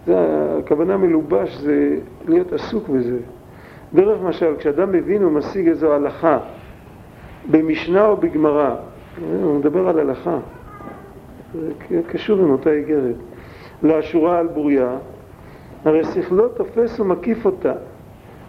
[0.05, 0.15] זה,
[0.59, 1.97] הכוונה מלובש זה
[2.27, 3.17] להיות עסוק בזה.
[3.93, 6.39] דרך משל, כשאדם מבין ומשיג איזו הלכה,
[7.51, 8.75] במשנה או בגמרא,
[9.43, 10.37] הוא מדבר על הלכה,
[11.89, 13.15] זה קשור עם אותה איגרת,
[13.83, 14.97] לאשורה על בוריה,
[15.85, 17.73] הרי שכלו תופס ומקיף אותה,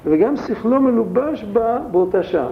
[0.05, 2.51] וגם שכלו מלובש בה באותה שעה.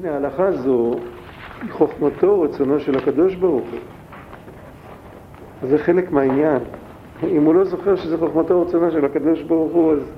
[0.00, 0.94] הנה ההלכה זו
[1.62, 3.78] היא חוכמתו ורצונו של הקדוש ברוך הוא.
[5.68, 6.58] זה חלק מהעניין.
[7.28, 10.12] אם הוא לא זוכר שזה חוכמתו ורצונו של הקדוש ברוך הוא, אז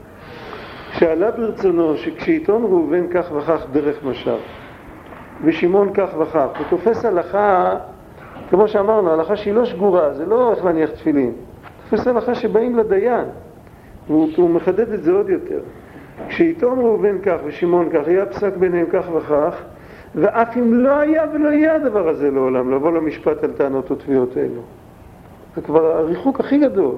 [0.93, 4.37] שעלה ברצונו שכשייטון ראובן כך וכך דרך משל,
[5.45, 7.77] ושמעון כך וכך, הוא תופס הלכה,
[8.51, 11.33] כמו שאמרנו, הלכה שהיא לא שגורה, זה לא איך להניח תפילין,
[11.91, 13.25] תופס הלכה שבאים לדיין,
[14.07, 15.61] והוא מחדד את זה עוד יותר.
[16.29, 19.63] כשייטון ראובן כך ושמעון כך, יהיה פסק ביניהם כך וכך,
[20.15, 24.61] ואף אם לא היה ולא יהיה הדבר הזה לעולם, לבוא למשפט על טענות ותביעות אלו.
[25.57, 26.95] זה כבר הריחוק הכי גדול.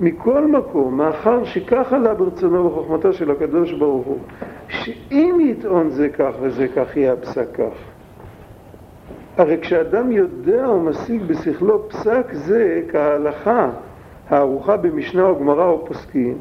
[0.00, 4.18] מכל מקום, מאחר שכך עלה ברצונו וחוכמתו של הקדוש ברוך הוא,
[4.68, 7.90] שאם יטעון זה כך וזה כך, יהיה הפסק כך.
[9.36, 13.70] הרי כשאדם יודע ומשיג בשכלו פסק זה כהלכה
[14.28, 16.38] הערוכה במשנה או גמרא או פוסקים,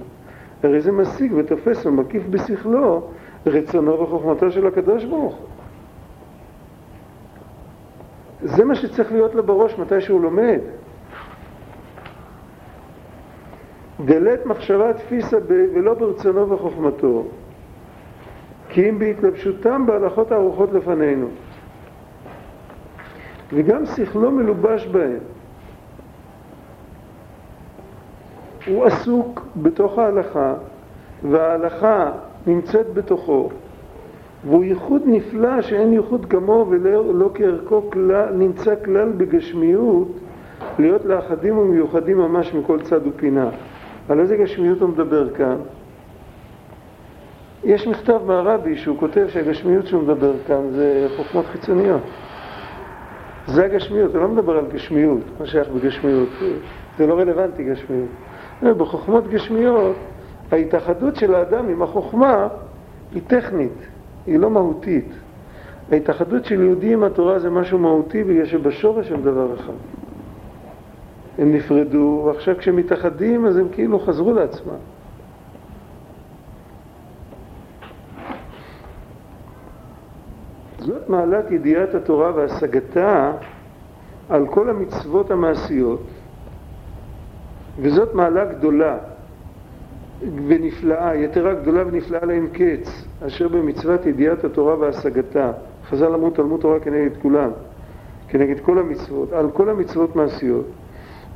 [0.63, 3.07] הרי זה משיג ותופס ומקיף בשכלו
[3.45, 5.39] רצונו וחוכמתו של הקדוש ברוך.
[8.43, 10.59] זה מה שצריך להיות לו בראש מתי שהוא לומד.
[14.05, 15.45] דלת מחשבה תפיסה ב...
[15.49, 17.25] ולא ברצונו וחוכמתו,
[18.69, 21.27] כי אם בהתלבשותם בהלכות הארוחות לפנינו.
[23.53, 25.19] וגם שכלו מלובש בהם.
[28.67, 30.53] הוא עסוק בתוך ההלכה,
[31.23, 32.11] וההלכה
[32.47, 33.49] נמצאת בתוכו,
[34.45, 40.07] והוא ייחוד נפלא שאין ייחוד כמוהו ולא לא כערכו כלל, נמצא כלל בגשמיות
[40.79, 43.49] להיות לאחדים ומיוחדים ממש מכל צד ופינה.
[44.09, 45.55] על איזה גשמיות הוא מדבר כאן?
[47.63, 52.01] יש מכתב מהרבי שהוא כותב שהגשמיות שהוא מדבר כאן זה חוכמות חיצוניות.
[53.47, 56.29] זה הגשמיות, הוא לא מדבר על גשמיות, מה שייך בגשמיות,
[56.97, 58.09] זה לא רלוונטי גשמיות.
[58.63, 59.95] בחוכמות גשמיות,
[60.51, 62.47] ההתאחדות של האדם עם החוכמה
[63.11, 63.87] היא טכנית,
[64.27, 65.11] היא לא מהותית.
[65.91, 69.73] ההתאחדות של יהודי עם התורה זה משהו מהותי בגלל שבשורש הם דבר אחד.
[71.37, 74.73] הם נפרדו, ועכשיו כשהם מתאחדים אז הם כאילו חזרו לעצמם.
[80.79, 83.31] זאת מעלת ידיעת התורה והשגתה
[84.29, 86.03] על כל המצוות המעשיות,
[87.81, 88.97] וזאת מעלה גדולה
[90.47, 95.51] ונפלאה, יתרה גדולה ונפלאה לאין קץ, אשר במצוות ידיעת התורה והשגתה.
[95.89, 97.49] חז"ל אמרו תלמוד תורה כנגד כולם,
[98.27, 100.65] כנגד כל המצוות, על כל המצוות מעשיות,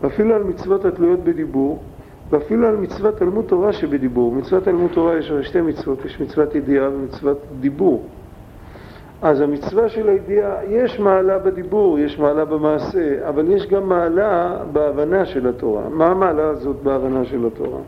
[0.02, 1.84] ואפילו על מצוות התלויות בדיבור,
[2.30, 4.32] ואפילו על מצוות תלמוד תורה שבדיבור.
[4.32, 8.08] מצוות תלמוד תורה יש שתי מצוות, יש מצוות ידיעה ומצוות דיבור.
[9.24, 15.26] אז המצווה של הידיעה, יש מעלה בדיבור, יש מעלה במעשה, אבל יש גם מעלה בהבנה
[15.26, 15.90] של התורה.
[15.90, 17.80] מה המעלה הזאת בהבנה של התורה?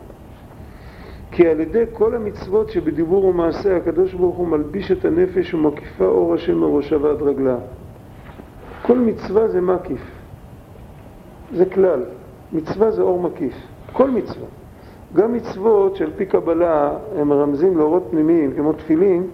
[1.30, 6.34] כי על ידי כל המצוות שבדיבור ומעשה הקדוש ברוך הוא מלביש את הנפש ומקיפה אור
[6.34, 7.56] השם מראשה ועד רגלה.
[8.82, 10.10] כל מצווה זה מקיף,
[11.52, 12.02] זה כלל.
[12.52, 13.54] מצווה זה אור מקיף,
[13.92, 14.46] כל מצווה.
[15.14, 19.26] גם מצוות שעל פי קבלה הם מרמזים לאורות פנימיים כמו תפילין,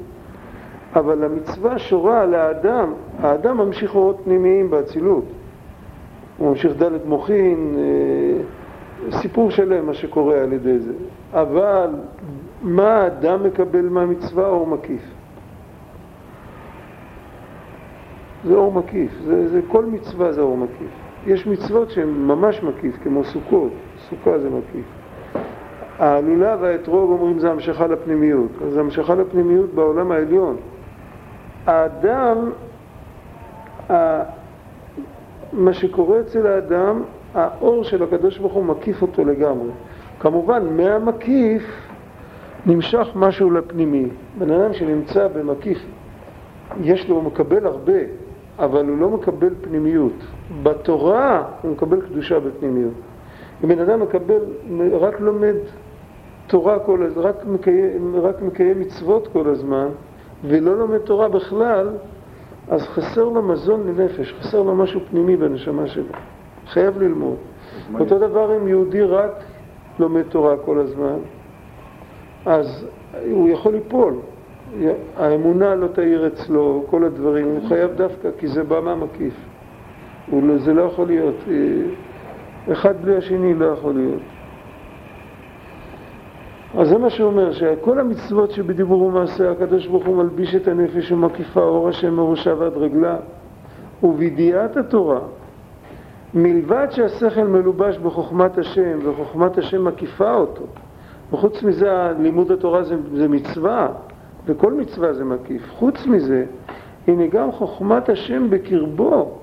[0.96, 5.24] אבל המצווה שורה על האדם, האדם ממשיך אורות פנימיים באצילות.
[6.38, 10.92] הוא ממשיך דלת מוחין, אה, סיפור שלם מה שקורה על ידי זה.
[11.32, 11.90] אבל
[12.62, 14.48] מה האדם מקבל מהמצווה?
[14.48, 15.02] אור מקיף.
[18.44, 20.90] זה אור מקיף, זה, זה, כל מצווה זה אור מקיף.
[21.26, 23.72] יש מצוות שהן ממש מקיף, כמו סוכות,
[24.08, 24.84] סוכה זה מקיף.
[25.98, 30.56] ההלולה והאתרוג אומרים זה המשכה לפנימיות, אז המשכה לפנימיות בעולם העליון.
[31.66, 32.50] האדם,
[35.52, 37.02] מה שקורה אצל האדם,
[37.34, 39.70] האור של הקדוש ברוך הוא מקיף אותו לגמרי.
[40.20, 41.62] כמובן, מהמקיף
[42.66, 44.06] נמשך משהו לפנימי.
[44.38, 45.78] בן אדם שנמצא במקיף,
[46.80, 47.98] יש לו, הוא מקבל הרבה,
[48.58, 50.12] אבל הוא לא מקבל פנימיות.
[50.62, 52.94] בתורה הוא מקבל קדושה בפנימיות.
[53.64, 54.40] אם בן אדם מקבל,
[54.92, 55.54] רק לומד
[56.46, 57.36] תורה כל הזמן, רק
[58.22, 59.88] רק מקיים מצוות כל הזמן,
[60.44, 61.88] ולא לומד תורה בכלל,
[62.68, 66.12] אז חסר לו מזון לנפש, חסר לו משהו פנימי בנשמה שלו.
[66.66, 67.36] חייב ללמוד.
[68.00, 69.30] אותו דבר אם יהודי רק
[69.98, 71.16] לומד תורה כל הזמן,
[72.46, 72.86] אז
[73.30, 74.14] הוא יכול ליפול.
[75.16, 79.34] האמונה לא תאיר אצלו, כל הדברים, הוא חייב דווקא, כי זה בא מהמקיף.
[80.32, 81.34] לא, זה לא יכול להיות.
[82.72, 84.22] אחד בלי השני לא יכול להיות.
[86.78, 91.12] אז זה מה שהוא אומר, שכל המצוות שבדיבור ומעשה הקדוש ברוך הוא מלביש את הנפש
[91.12, 93.16] ומקיפה אור השם מראשה ועד רגלה
[94.02, 95.20] ובידיעת התורה
[96.34, 100.62] מלבד שהשכל מלובש בחוכמת השם וחוכמת השם מקיפה אותו
[101.32, 103.88] וחוץ מזה לימוד התורה זה, זה מצווה
[104.46, 106.44] וכל מצווה זה מקיף חוץ מזה
[107.06, 109.38] הנה גם חוכמת השם בקרבו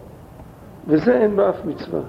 [0.87, 2.01] וזה אין באף מצווה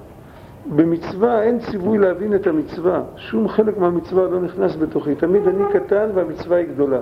[0.76, 6.08] במצווה אין ציווי להבין את המצווה, שום חלק מהמצווה לא נכנס בתוכי, תמיד אני קטן
[6.14, 7.00] והמצווה היא גדולה.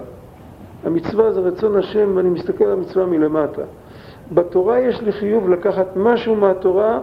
[0.85, 3.63] המצווה זה רצון השם ואני מסתכל על המצווה מלמטה.
[4.33, 7.01] בתורה יש לי חיוב לקחת משהו מהתורה,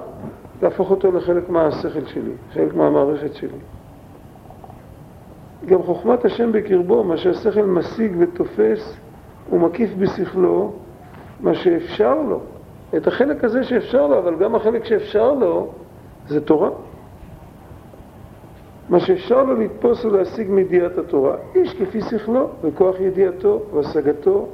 [0.61, 3.57] להפוך אותו לחלק מהשכל שלי, חלק מהמערכת שלי.
[5.65, 8.97] גם חוכמת השם בקרבו, מה שהשכל משיג ותופס,
[9.49, 10.71] הוא מקיף בשכלו,
[11.39, 12.39] מה שאפשר לו.
[12.97, 15.71] את החלק הזה שאפשר לו, אבל גם החלק שאפשר לו,
[16.27, 16.69] זה תורה.
[18.89, 21.35] מה שאפשר לו לתפוס ולהשיג מידיעת התורה.
[21.55, 24.47] איש כפי שכלו, וכוח ידיעתו והשגתו,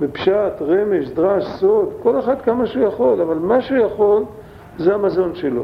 [0.00, 4.24] בפשט, רמש, דרש, סוד, כל אחד כמה שהוא יכול, אבל מה שהוא יכול
[4.78, 5.62] זה המזון שלו.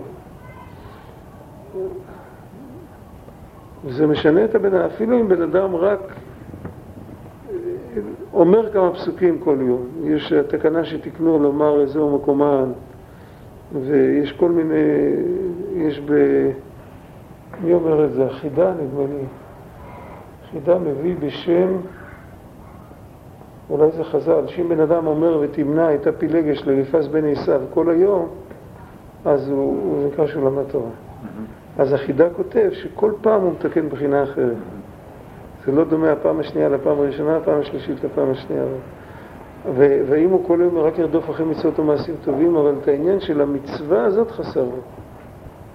[3.84, 6.00] וזה משנה את הבן אדם, אפילו אם בן אדם רק
[8.32, 9.86] אומר כמה פסוקים כל יום.
[10.04, 12.72] יש תקנה שתקנו לומר איזהו מקומן,
[13.82, 14.84] ויש כל מיני,
[15.76, 16.12] יש ב...
[17.64, 18.26] מי אומר את זה?
[18.26, 19.24] החידה נדמה לי.
[20.50, 21.68] חידה מביא בשם,
[23.70, 28.28] אולי זה חז"ל, שאם בן אדם אומר ותמנע את הפילגש לרפס בן עשיו כל היום,
[29.24, 30.90] אז הוא, הוא נקרא שהוא למד תורה.
[31.78, 34.56] אז החידה כותב שכל פעם הוא מתקן בחינה אחרת.
[35.66, 38.64] זה לא דומה הפעם השנייה לפעם הראשונה, הפעם השלישית לפעם השנייה.
[39.74, 44.04] ואם הוא כל היום רק ירדוף אחרי מצוות ומעשים טובים, אבל את העניין של המצווה
[44.04, 44.80] הזאת חסר לו.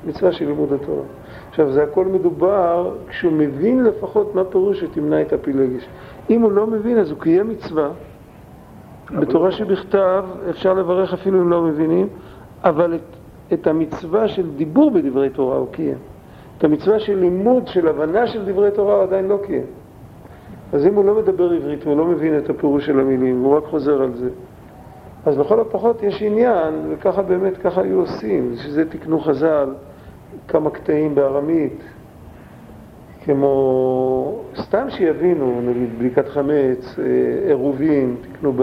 [0.07, 1.03] מצווה של לימוד התורה.
[1.49, 5.87] עכשיו, זה הכל מדובר כשהוא מבין לפחות מה פירוש שתמנע את הפילגש.
[6.29, 7.89] אם הוא לא מבין, אז הוא קיים מצווה.
[9.19, 12.07] בתורה שבכתב אפשר לברך אפילו אם לא מבינים,
[12.63, 13.01] אבל את,
[13.53, 15.97] את המצווה של דיבור בדברי תורה הוא קיים.
[16.57, 19.65] את המצווה של לימוד, של הבנה של דברי תורה הוא עדיין לא קיים.
[20.73, 23.63] אז אם הוא לא מדבר עברית והוא לא מבין את הפירוש של המילים, והוא רק
[23.63, 24.29] חוזר על זה,
[25.25, 29.69] אז לכל הפחות יש עניין, וככה באמת, ככה היו עושים, שזה תקנו חז"ל
[30.47, 31.83] כמה קטעים בארמית,
[33.25, 38.53] כמו, סתם שיבינו, נגיד בדיקת חמץ, אה, עירובין, תקנו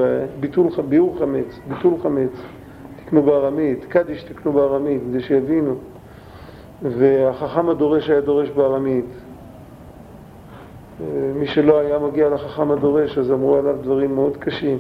[0.41, 2.43] ביטול, ביאור חמץ, ביטול חמץ,
[3.05, 5.75] תקנו בארמית, קדיש תקנו בארמית, כדי שיבינו.
[6.83, 9.05] והחכם הדורש היה דורש בארמית.
[11.01, 14.79] אה, מי שלא היה מגיע לחכם הדורש, אז אמרו עליו דברים מאוד קשים.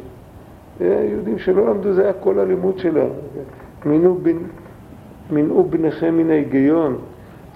[0.80, 3.10] יהודים שלא למדו, זה היה כל הלימוד שלהם.
[5.30, 6.98] מנעו בניכם מן ההיגיון,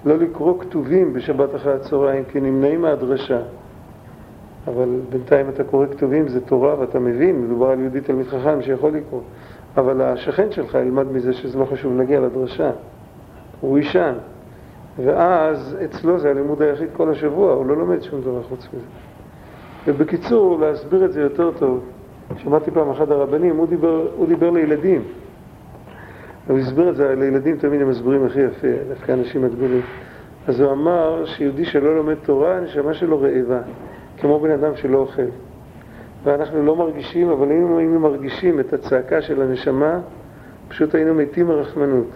[0.05, 3.41] לא לקרוא כתובים בשבת אחרי הצהריים, כי נמנעים מהדרשה.
[4.67, 8.91] אבל בינתיים אתה קורא כתובים, זה תורה ואתה מבין, מדובר על יהודי תלמיד חכם שיכול
[8.91, 9.21] לקרוא.
[9.77, 12.71] אבל השכן שלך ילמד מזה שזה לא חשוב להגיע לדרשה.
[13.61, 14.13] הוא יישן.
[14.97, 18.85] ואז אצלו זה הלימוד היחיד כל השבוע, הוא לא לומד שום דבר חוץ מזה.
[19.87, 21.83] ובקיצור, להסביר את זה יותר טוב,
[22.37, 25.01] שמעתי פעם אחד הרבנים, הוא דיבר, הוא דיבר לילדים.
[26.47, 29.81] הוא הסביר את זה, לילדים תמיד הם מסבירים הכי יפה, דווקא אנשים הגדולים.
[30.47, 33.61] אז הוא אמר שיהודי שלא לומד תורה, הנשמה שלו רעבה,
[34.17, 35.21] כמו בן אדם שלא אוכל.
[36.23, 39.99] ואנחנו לא מרגישים, אבל אם היינו מרגישים את הצעקה של הנשמה,
[40.67, 42.07] פשוט היינו מתים מרחמנות.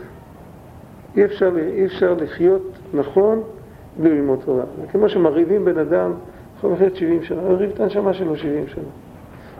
[1.17, 2.61] אי אפשר, אי אפשר לחיות
[2.93, 3.41] נכון
[3.99, 4.63] בלי ללמוד תורה.
[4.91, 6.11] כמו שמרעיבים בן אדם,
[6.57, 8.83] יכול לחיות 70 שנה, מרעיב את הנשמה שלו 70 שנה.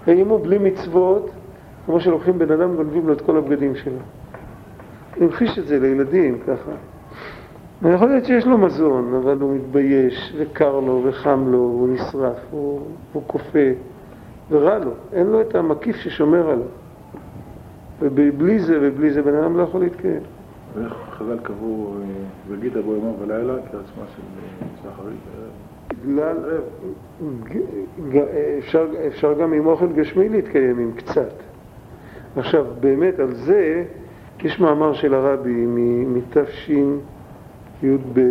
[0.08, 1.30] ואיימו בלי מצוות,
[1.86, 4.00] כמו שלוקחים בן אדם, גונבים לו את כל הבגדים שלו.
[5.22, 6.72] המחיש את זה לילדים ככה.
[7.94, 12.82] יכול להיות שיש לו מזון, אבל הוא מתבייש, וקר לו, וחם לו, והוא נשרף, הוא,
[13.14, 13.70] הוא כופה,
[14.52, 14.92] ורע לו.
[15.14, 16.68] אין לו את המקיף ששומר עליו.
[18.02, 20.22] ובלי זה ובלי זה בן אדם לא יכול להתקיים.
[20.76, 21.94] ואיך חז"ל קבעו
[22.48, 24.22] וגידה בו יומם ולילה כעצמה של
[24.84, 25.20] שחרית?
[26.04, 26.38] בגלל,
[28.60, 31.34] אפשר, אפשר גם עם אוכל גשמי להתקיים, עם קצת.
[32.36, 33.84] עכשיו, באמת על זה
[34.44, 35.66] יש מאמר של הרבי
[36.08, 38.30] מתשי"ב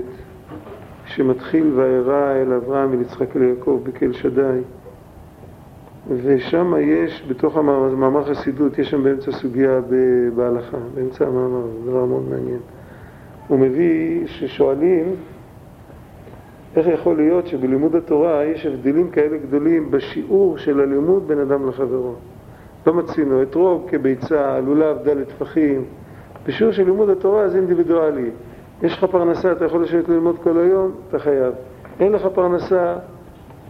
[1.06, 4.60] שמתחיל וארא אל אברהם אל יצחק אל יעקב בקל שדי
[6.08, 9.80] ושם יש, בתוך המאמר חסידות, יש שם באמצע סוגיה
[10.34, 12.58] בהלכה, באמצע המאמר, זה דבר מאוד מעניין.
[13.48, 15.14] הוא מביא ששואלים
[16.76, 22.14] איך יכול להיות שבלימוד התורה יש הבדלים כאלה גדולים בשיעור של הלימוד בין אדם לחברו.
[22.86, 25.84] לא מצינו, אתרוג כביצה, לולב דלת טפחים.
[26.46, 28.30] בשיעור של לימוד התורה זה אינדיבידואלי.
[28.82, 31.54] יש לך פרנסה, אתה יכול לשבת ללמוד כל היום, אתה חייב.
[32.00, 32.94] אין לך פרנסה,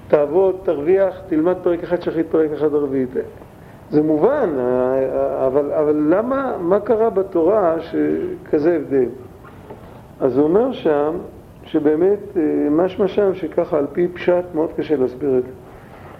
[0.09, 3.09] תעבוד, תרוויח, תלמד פרק אחד שחית, פרק אחד ערבית.
[3.91, 4.51] זה מובן,
[5.47, 9.09] אבל, אבל למה, מה קרה בתורה שכזה הבדל?
[10.21, 11.15] אז הוא אומר שם,
[11.65, 15.51] שבאמת אה, משמע שם שככה על פי פשט מאוד קשה להסביר את זה.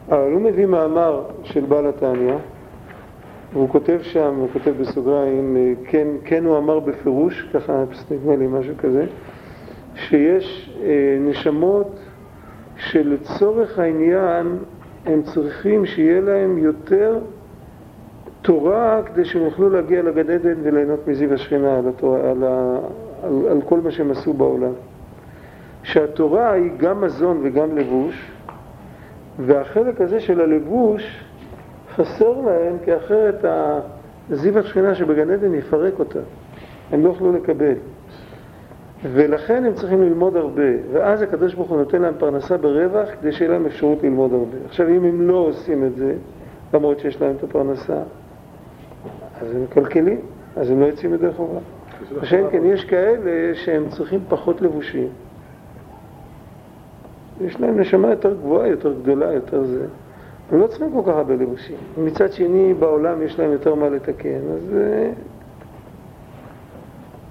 [0.09, 2.35] אבל הוא מביא מאמר של בעל התניא,
[3.53, 8.47] והוא כותב שם, הוא כותב בסוגריים, אה, כן, כן הוא אמר בפירוש, ככה נדמה לי
[8.47, 9.07] משהו כזה,
[9.95, 11.99] שיש אה, נשמות
[12.77, 14.57] שלצורך העניין
[15.07, 17.19] הם צריכים שיהיה להם יותר
[18.43, 22.79] תורה כדי שהם יוכלו להגיע לגן עדן וליהנות מזיו השכינה על, התורה, על, ה,
[23.23, 24.73] על, על כל מה שהם עשו בעולם.
[25.83, 28.31] שהתורה היא גם מזון וגם לבוש,
[29.39, 31.25] והחלק הזה של הלבוש
[31.95, 33.45] חסר להם, כי אחרת
[34.31, 36.19] זיו השכינה שבגן עדן יפרק אותה.
[36.93, 37.75] הם לא יוכלו לקבל.
[39.13, 43.51] ולכן הם צריכים ללמוד הרבה, ואז הקדוש ברוך הוא נותן להם פרנסה ברווח כדי שיהיה
[43.51, 44.57] להם אפשרות ללמוד הרבה.
[44.67, 46.15] עכשיו, אם הם לא עושים את זה,
[46.75, 47.97] למרות שיש להם את הפרנסה,
[49.41, 50.21] אז הם מקלקלים,
[50.57, 51.59] אז הם לא יוצאים ידי חובה.
[52.21, 55.09] השם כן, יש כאלה שהם צריכים פחות לבושים.
[57.41, 59.87] יש להם נשמה יותר גבוהה, יותר גדולה, יותר זה.
[60.53, 61.77] הם לא צריכים כל כך הרבה לבושים.
[61.99, 65.11] מצד שני, בעולם יש להם יותר מה לתקן, אז אה,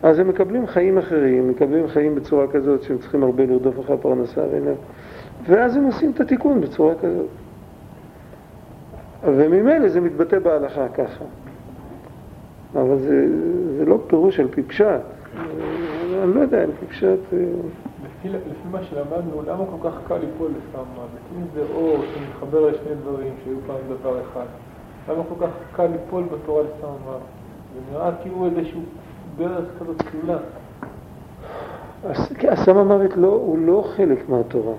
[0.03, 4.41] אז הם מקבלים חיים אחרים, מקבלים חיים בצורה כזאת שהם צריכים הרבה לרדוף אחרי הפרנסה,
[5.45, 7.27] ואז הם עושים את התיקון בצורה כזאת.
[9.23, 11.25] וממילא זה מתבטא בהלכה ככה.
[12.75, 13.27] אבל זה,
[13.77, 14.85] זה לא פירוש על פי פשט.
[16.23, 17.33] אני לא יודע, על פי פשט...
[17.33, 17.37] אה,
[18.05, 20.83] לפי, לפי מה שלמדנו, למה כל כך קל ליפול לסתם?
[21.37, 24.45] אם זה אור שמתחבר לשני דברים שהיו פעם דבר אחד,
[25.09, 26.87] למה כל כך קל ליפול בתורה לסתם?
[27.73, 28.81] זה נראה כאילו איזשהו
[29.38, 30.38] דרך כזאת כלולה.
[32.49, 34.75] הסם המוות לא, הוא לא חלק מהתורה.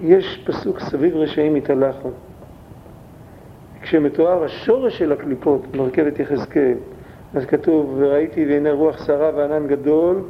[0.00, 2.10] יש פסוק סביב רשעים מתהלכו.
[3.82, 6.74] כשמתואר השורש של הקליפות, מרכבת יחזקאל,
[7.34, 10.22] אז כתוב, וראיתי והנה רוח שרה וענן גדול,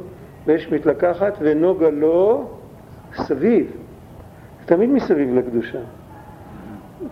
[0.45, 2.49] ואש מתלקחת, ונוגה לו
[3.15, 3.71] סביב.
[4.65, 5.79] תמיד מסביב לקדושה.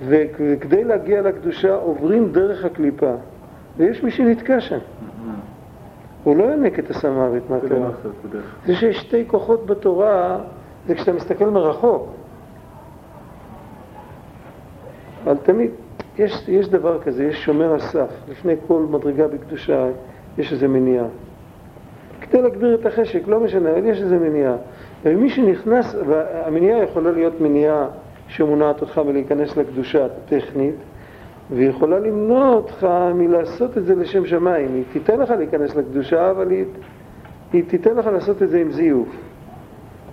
[0.08, 3.14] וכדי להגיע לקדושה עוברים דרך הקליפה,
[3.78, 4.80] ויש מי שנתקע שם.
[6.24, 7.90] הוא לא ינק את הסמרית מהתורה.
[8.66, 10.40] זה שיש שתי כוחות בתורה,
[10.88, 12.10] זה כשאתה מסתכל מרחוק.
[15.24, 15.72] אבל תמיד,
[16.18, 18.10] יש, יש דבר כזה, יש שומר הסף.
[18.30, 19.88] לפני כל מדרגה בקדושה
[20.38, 21.06] יש איזה מניעה.
[22.22, 24.56] כדי להגביר את החשק, לא משנה, אבל יש איזה מניעה.
[25.04, 27.88] ומי שנכנס, והמניעה יכולה להיות מניעה
[28.28, 30.76] שמונעת אותך מלהיכנס לקדושה הטכנית,
[31.52, 34.74] ויכולה למנוע אותך מלעשות את זה לשם שמיים.
[34.74, 36.66] היא תיתן לך להיכנס לקדושה, אבל היא,
[37.54, 39.08] היא תיתן לך לעשות את זה עם זיוף.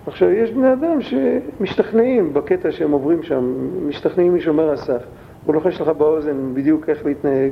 [0.07, 3.55] עכשיו, יש בני אדם שמשתכנעים בקטע שהם עוברים שם,
[3.89, 5.03] משתכנעים משומר הסף.
[5.47, 7.51] הוא לוחש לך באוזן בדיוק איך להתנהג,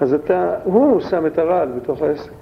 [0.00, 2.32] אז אתה, הוא שם את הרעל בתוך העסק.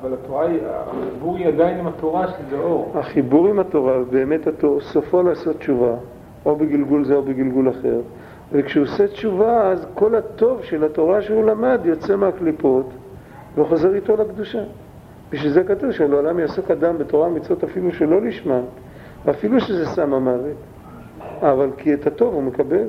[0.00, 2.92] אבל התורה היא, החיבור היא עדיין עם התורה שזה אור.
[2.94, 4.40] החיבור עם התורה, באמת
[4.80, 5.94] סופו לעשות תשובה,
[6.46, 8.00] או בגלגול זה או בגלגול אחר.
[8.52, 12.90] וכשהוא עושה תשובה, אז כל הטוב של התורה שהוא למד יוצא מהקליפות
[13.56, 14.62] וחוזר איתו לקדושה.
[15.30, 18.60] בשביל זה כתוב שלעולם יעסוק אדם בתורה ומצוות אפילו שלא לשמה,
[19.30, 20.56] אפילו שזה סם המוות.
[21.42, 22.86] אבל כי את הטוב הוא מקבל.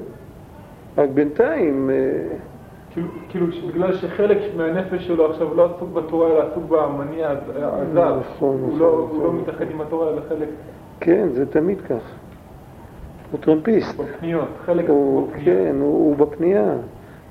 [0.97, 1.89] רק בינתיים...
[1.89, 2.38] אה,
[2.93, 8.57] כאילו, כאילו בגלל שחלק מהנפש שלו עכשיו לא עסוק בתורה אלא עסוק במניע הזר, נכון,
[8.61, 9.24] הוא לא, נכון.
[9.24, 10.47] לא מתאחד עם התורה אלא חלק...
[10.99, 12.01] כן, זה תמיד כך.
[13.34, 13.95] הוא טרמפיסט.
[13.97, 16.73] בפניות, חלק הוא, כן, הוא, הוא בפנייה.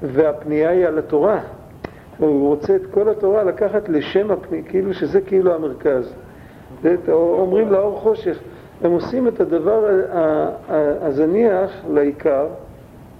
[0.02, 1.40] והפנייה היא על התורה.
[2.18, 6.14] הוא רוצה את כל התורה לקחת לשם הפנייה, כאילו שזה כאילו המרכז.
[7.08, 8.38] אומרים לאור חושך,
[8.82, 9.84] הם עושים את הדבר
[11.00, 12.46] הזניח לעיקר,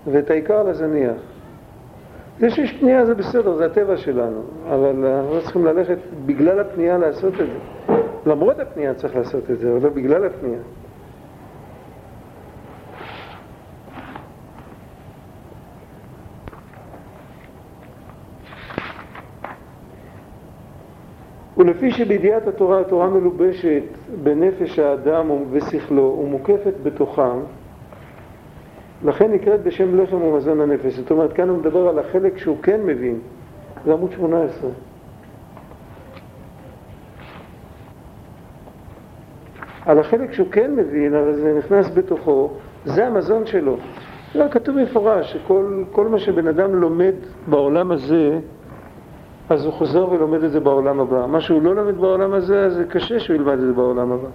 [0.07, 1.17] ואת העיקר לזניח.
[2.39, 6.99] זה שיש פנייה זה בסדר, זה הטבע שלנו, אבל אנחנו לא צריכים ללכת בגלל הפנייה
[6.99, 7.95] לעשות את זה.
[8.27, 10.59] למרות הפנייה צריך לעשות את זה, אבל לא בגלל הפנייה.
[21.63, 23.83] ולפי שבידיעת התורה, התורה מלובשת
[24.23, 27.39] בנפש האדם ובשכלו ומוקפת בתוכם,
[29.05, 30.95] לכן נקראת בשם לחם ומזון הנפש.
[30.95, 33.19] זאת אומרת, כאן הוא מדבר על החלק שהוא כן מבין,
[33.85, 34.71] זה עמוד 18.
[39.87, 42.51] על החלק שהוא כן מבין, אבל זה נכנס בתוכו,
[42.85, 43.77] זה המזון שלו.
[44.35, 47.15] לא, כתוב במפורש שכל מה שבן אדם לומד
[47.47, 48.39] בעולם הזה,
[49.53, 51.27] אז הוא חוזר ולומד את זה בעולם הבא.
[51.27, 54.29] מה שהוא לא לומד בעולם הזה, אז זה קשה שהוא ילמד את זה בעולם הבא.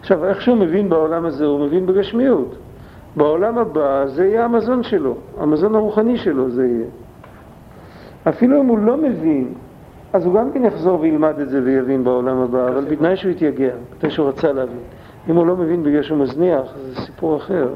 [0.00, 2.56] עכשיו, איך שהוא מבין בעולם הזה, הוא מבין בגשמיות.
[3.16, 6.86] בעולם הבא זה יהיה המזון שלו, המזון הרוחני שלו זה יהיה.
[8.28, 9.54] אפילו אם הוא לא מבין,
[10.12, 13.74] אז הוא גם כן יחזור וילמד את זה ויבין בעולם הבא, אבל בתנאי שהוא יתייגע,
[13.96, 14.78] בתנאי שהוא רצה להבין.
[15.28, 17.68] אם הוא לא מבין בגלל שהוא מזניח, זה סיפור אחר.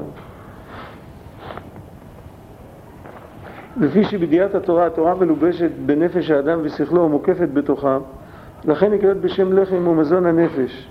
[3.77, 7.97] לפי שבידיעת התורה, התורה מלובשת בנפש האדם ושכלו ומוקפת בתוכה,
[8.65, 10.89] לכן נקראת בשם לחם ומזון הנפש.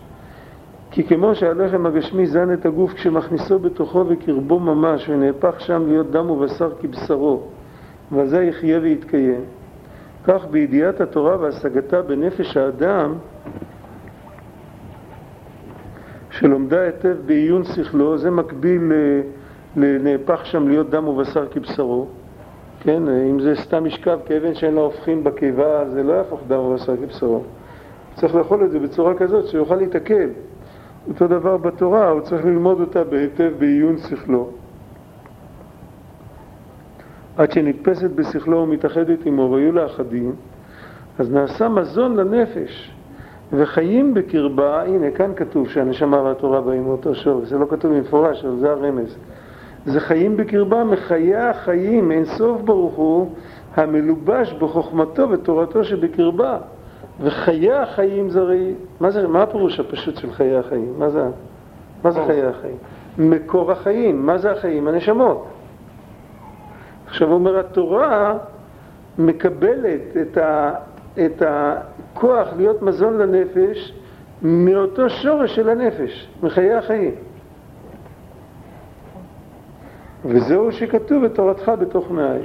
[0.90, 6.30] כי כמו שהלחם הגשמי זן את הגוף כשמכניסו בתוכו וקרבו ממש ונהפך שם להיות דם
[6.30, 7.42] ובשר כבשרו,
[8.12, 9.40] וזה יחיה ויתקיים,
[10.24, 13.14] כך בידיעת התורה והשגתה בנפש האדם
[16.30, 18.92] שלומדה היטב בעיון שכלו, זה מקביל
[19.76, 22.06] לנהפך שם להיות דם ובשר כבשרו
[22.80, 26.96] כן, אם זה סתם משכב כאבן שאין לה הופכין בקיבה, זה לא יהפוך דם ובשר
[26.96, 27.42] כבשרו.
[28.14, 30.28] צריך לאכול את זה בצורה כזאת שיוכל להתעכל.
[31.08, 34.48] אותו דבר בתורה, הוא צריך ללמוד אותה בהיטב בעיון שכלו.
[37.36, 40.34] עד שנתפסת בשכלו ומתאחדת עמו והיו לה אחדים,
[41.18, 42.90] אז נעשה מזון לנפש
[43.52, 48.56] וחיים בקרבה, הנה כאן כתוב שהנשמה והתורה באים מאותו שור, זה לא כתוב במפורש, אבל
[48.56, 49.16] זה הרמז.
[49.84, 53.30] זה חיים בקרבה מחיי החיים, אין סוף ברוך הוא,
[53.76, 56.58] המלובש בחוכמתו ותורתו שבקרבה.
[57.20, 60.94] וחיי החיים זה הרי, מה, זה, מה הפירוש הפשוט של חיי החיים?
[60.98, 61.24] מה זה,
[62.04, 62.76] מה זה חיי החיים?
[63.18, 64.88] מקור החיים, מה זה החיים?
[64.88, 65.46] הנשמות.
[67.06, 68.38] עכשיו הוא אומר, התורה
[69.18, 70.72] מקבלת את, ה,
[71.26, 73.92] את הכוח להיות מזון לנפש
[74.42, 77.14] מאותו שורש של הנפש, מחיי החיים.
[80.24, 82.40] וזהו שכתוב בתורתך בתוך מאי.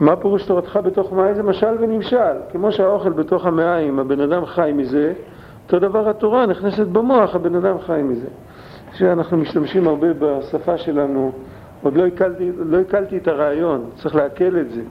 [0.00, 1.34] מה פירוש תורתך בתוך מאי?
[1.34, 2.36] זה משל ונמשל.
[2.52, 5.12] כמו שהאוכל בתוך המעיים, הבן אדם חי מזה,
[5.64, 8.28] אותו דבר התורה נכנסת במוח, הבן אדם חי מזה.
[8.92, 11.32] שאנחנו משתמשים הרבה בשפה שלנו,
[11.82, 14.82] עוד לא הקלתי, לא הקלתי את הרעיון, צריך לעכל את זה.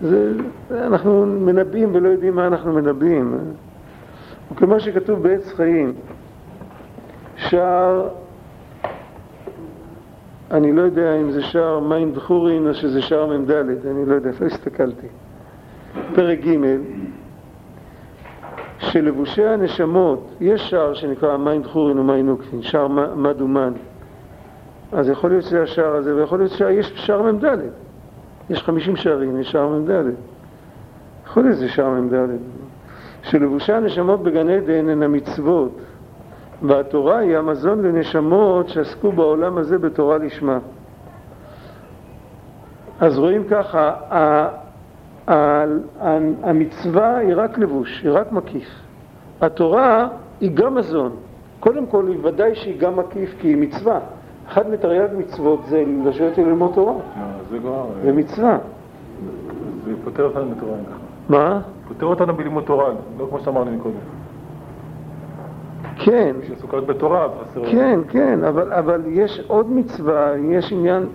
[0.00, 0.32] זה.
[0.70, 3.38] אנחנו מנבאים ולא יודעים מה אנחנו מנבאים.
[4.52, 5.92] וכמו שכתוב בעץ חיים,
[7.36, 8.08] שער
[10.52, 14.30] אני לא יודע אם זה שער מיין דחורין או שזה שער מ"ד, אני לא יודע,
[14.40, 15.06] לא הסתכלתי.
[16.14, 16.56] פרק ג'
[18.78, 23.72] שלבושי הנשמות, יש שער שנקרא מיין דחורין ומיין נוקפין, שער מד ומן.
[24.92, 27.44] אז יכול להיות שזה השער הזה, ויכול להיות שיש שער מ"ד.
[28.50, 29.90] יש חמישים שערים, יש שער מ"ד.
[31.26, 32.14] יכול להיות שזה שער מ"ד.
[33.22, 35.78] שלבושי הנשמות בגן עדן הן המצוות,
[36.62, 40.58] והתורה היא המזון לנשמות שעסקו בעולם הזה בתורה לשמה.
[43.00, 43.94] אז רואים ככה,
[46.42, 48.68] המצווה היא רק לבוש, היא רק מקיף.
[49.40, 50.08] התורה
[50.40, 51.12] היא גם מזון.
[51.60, 54.00] קודם כל, היא ודאי שהיא גם מקיף כי היא מצווה.
[54.48, 56.94] אחד מתרי"ג מצוות זה לשבת ללמוד תורה.
[57.50, 57.84] זה כבר...
[58.02, 58.58] זה מצווה.
[59.84, 60.98] זה פותר אותנו בתורה, ככה.
[61.28, 61.60] מה?
[61.88, 64.21] פותר אותנו בלימוד תורה, לא כמו שאמרנו מקודם.
[66.04, 66.36] כן.
[66.40, 67.28] מי שעסוקות בתורה.
[67.70, 71.06] כן, כן, אבל, אבל יש עוד מצווה, יש עניין,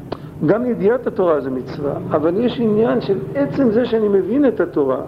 [0.45, 5.01] גם ידיעת התורה זה מצווה, אבל יש עניין של עצם זה שאני מבין את התורה.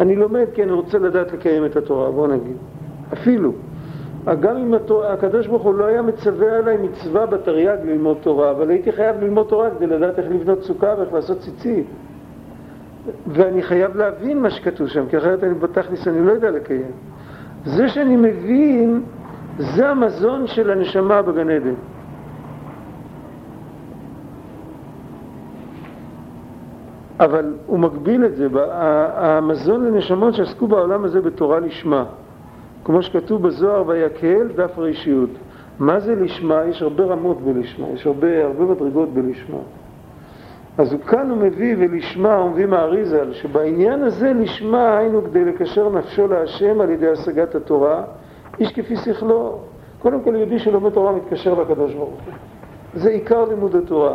[0.00, 2.56] אני לומד כי אני רוצה לדעת לקיים את התורה, בוא נגיד.
[3.12, 3.52] אפילו.
[4.40, 4.74] גם אם
[5.04, 9.46] הקדוש ברוך הוא לא היה מצווה עליי מצווה בתרי"ג ללמוד תורה, אבל הייתי חייב ללמוד
[9.46, 11.86] תורה כדי לדעת איך לבנות סוכה ואיך לעשות ציצית.
[13.26, 16.90] ואני חייב להבין מה שכתוב שם, כי אחרת אני בתכלס אני לא יודע לקיים.
[17.64, 19.02] זה שאני מבין,
[19.58, 21.74] זה המזון של הנשמה בגן עדן.
[27.20, 28.48] אבל הוא מגביל את זה,
[29.16, 32.04] המזון לנשמות שעסקו בעולם הזה בתורה לשמה.
[32.84, 35.30] כמו שכתוב בזוהר ויקהל, דף רישיות.
[35.78, 36.64] מה זה לשמה?
[36.64, 39.58] יש הרבה רמות בלשמה, יש הרבה, הרבה מדרגות בלשמה.
[40.78, 45.88] אז הוא כאן הוא מביא ולשמה, הוא מביא מהאריזל, שבעניין הזה לשמה היינו כדי לקשר
[45.88, 48.02] נפשו להשם על ידי השגת התורה,
[48.60, 49.58] איש כפי שכלו.
[49.98, 52.34] קודם כל יהודי שלומד תורה מתקשר לקדוש ברוך הוא.
[52.94, 54.14] זה עיקר לימוד התורה.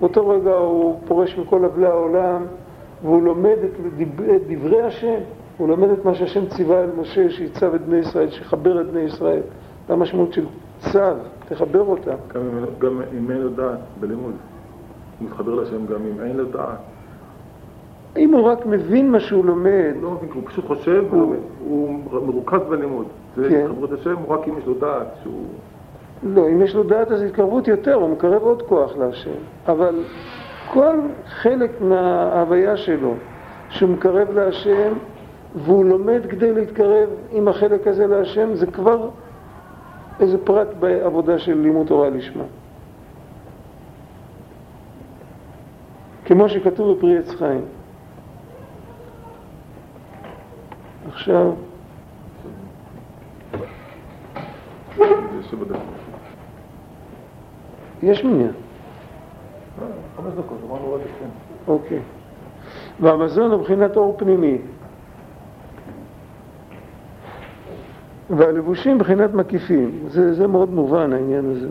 [0.00, 2.46] באותו רגע הוא פורש מכל אבלי העולם
[3.02, 5.20] והוא לומד את, דברי השם,
[5.56, 9.00] הוא לומד את מה שהשם ציווה אל משה, שיצב את בני ישראל, שיחבר את בני
[9.00, 9.40] ישראל.
[9.88, 10.46] זה המשמעות של
[10.78, 11.00] צו,
[11.48, 12.14] תחבר אותם.
[12.78, 14.34] גם אם, אין לו דעת בלימוד.
[15.18, 16.78] הוא מתחבר להשם גם אם אין לו דעת.
[18.18, 19.92] אם הוא רק מבין מה שהוא לומד...
[20.02, 23.06] לא מבין, הוא פשוט חושב, הוא, מרוכז בלימוד.
[23.36, 23.64] זה כן.
[23.64, 25.44] התחברות השם, רק אם יש לו דעת, שהוא...
[26.22, 29.30] לא, אם יש לו דעת אז התקרבות יותר, הוא מקרב עוד כוח להשם.
[29.68, 29.94] אבל
[30.72, 30.96] כל
[31.26, 33.14] חלק מההוויה שלו,
[33.68, 34.92] שהוא מקרב להשם,
[35.54, 39.08] והוא לומד כדי להתקרב עם החלק הזה להשם, זה כבר
[40.20, 42.44] איזה פרט בעבודה של לימוד תורה לשמה.
[46.24, 47.60] כמו שכתוב בפרי עץ חיים.
[51.18, 51.52] עכשיו...
[58.02, 58.52] יש מניין.
[60.16, 61.28] חמש דקות, אמרנו רק כן.
[61.68, 62.00] אוקיי.
[63.00, 64.58] והמזון הוא מבחינת אור פנימי.
[68.30, 69.90] והלבושים מבחינת מקיפים.
[70.08, 71.68] זה, זה מאוד מובן העניין הזה.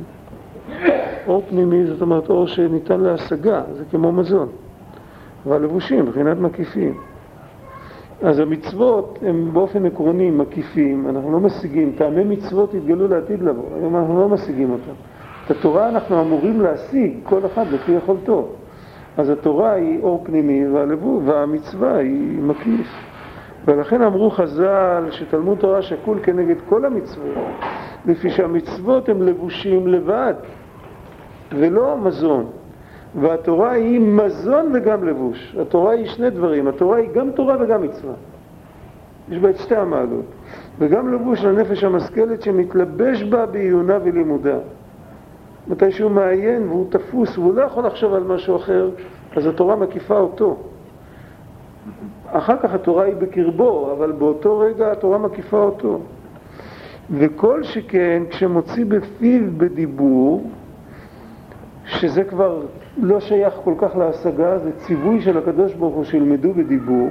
[1.28, 4.50] אור פנימי זאת אומרת אור שניתן להשגה, זה כמו מזון.
[5.45, 6.98] והלבושים מבחינת מקיפים.
[8.22, 13.96] אז המצוות הן באופן עקרוני מקיפים, אנחנו לא משיגים, טעמי מצוות יתגלו לעתיד לבוא, היום
[13.96, 14.92] אנחנו לא משיגים אותם.
[15.46, 18.47] את התורה אנחנו אמורים להשיג, כל אחד לפי יכולתו.
[19.17, 22.87] אז התורה היא אור פנימי והלבו, והמצווה היא מקיף.
[23.66, 27.36] ולכן אמרו חז"ל שתלמוד תורה שקול כנגד כל המצוות,
[28.05, 30.33] לפי שהמצוות הן לבושים לבד,
[31.51, 32.46] ולא מזון.
[33.22, 35.56] והתורה היא מזון וגם לבוש.
[35.62, 38.14] התורה היא שני דברים, התורה היא גם תורה וגם מצווה.
[39.30, 40.26] יש בה את שתי המעלות.
[40.80, 44.58] וגם לבוש לנפש המשכלת שמתלבש בה בעיונה ולימודה.
[45.68, 48.89] מתי שהוא מעיין והוא תפוס והוא לא יכול לחשוב על משהו אחר,
[49.36, 50.58] אז התורה מקיפה אותו.
[52.28, 56.00] אחר כך התורה היא בקרבו, אבל באותו רגע התורה מקיפה אותו.
[57.12, 60.50] וכל שכן כשמוציא בפיו בדיבור,
[61.86, 62.62] שזה כבר
[62.97, 67.09] לא שייך כל כך להשגה, זה ציווי של הקדוש ברוך הוא שילמדו בדיבור,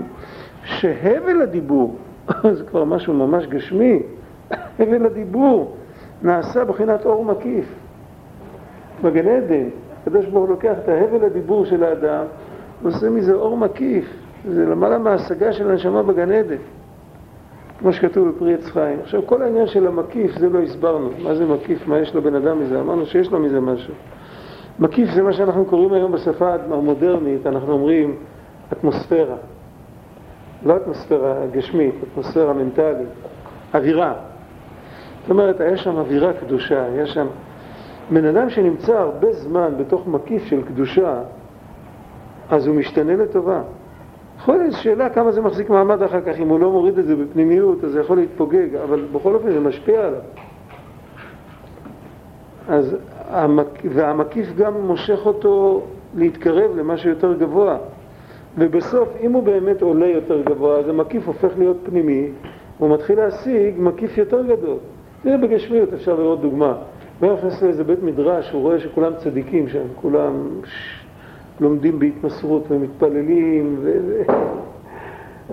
[0.64, 1.96] שהבל הדיבור,
[2.56, 4.02] זה כבר משהו ממש גשמי,
[4.78, 5.76] הבל הדיבור
[6.22, 7.74] נעשה בחינת אור מקיף.
[9.02, 9.68] בגן עדן,
[10.02, 12.24] הקדוש ברוך הוא לוקח את ההבל הדיבור של האדם
[12.82, 14.04] ועושה מזה אור מקיף,
[14.48, 16.56] זה למעלה מההשגה של הנשמה בגן עדן,
[17.78, 18.98] כמו שכתוב בפרי עץ חיים.
[19.02, 22.60] עכשיו כל העניין של המקיף זה לא הסברנו, מה זה מקיף, מה יש לבן אדם
[22.60, 23.94] מזה, אמרנו שיש לו מזה משהו.
[24.78, 28.16] מקיף זה מה שאנחנו קוראים היום בשפה המודרנית, אנחנו אומרים
[28.72, 29.36] אטמוספירה.
[30.66, 33.08] לא אטמוספירה גשמית, אטמוספירה מנטלית,
[33.74, 34.14] אווירה.
[35.20, 37.26] זאת אומרת, יש שם אווירה קדושה, יש שם...
[38.10, 41.20] בן אדם שנמצא הרבה זמן בתוך מקיף של קדושה,
[42.50, 43.62] אז הוא משתנה לטובה.
[44.38, 47.16] יכול להיות שאלה כמה זה מחזיק מעמד אחר כך, אם הוא לא מוריד את זה
[47.16, 50.20] בפנימיות, אז זה יכול להתפוגג, אבל בכל אופן זה משפיע עליו.
[52.68, 52.96] אז,
[53.84, 55.82] והמקיף גם מושך אותו
[56.14, 57.76] להתקרב למשהו יותר גבוה.
[58.58, 62.28] ובסוף, אם הוא באמת עולה יותר גבוה, אז המקיף הופך להיות פנימי,
[62.78, 64.76] הוא מתחיל להשיג מקיף יותר גדול.
[65.24, 66.74] זה בגשמיות, אפשר לראות דוגמה.
[67.20, 70.48] הוא נכנס לאיזה בית מדרש, הוא רואה שכולם צדיקים שם, כולם
[71.60, 73.76] לומדים בהתמסרות ומתפללים,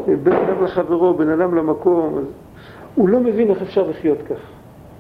[0.08, 2.24] ובן אדם לחברו, בן אדם למקום,
[2.96, 4.40] הוא לא מבין איך אפשר לחיות כך,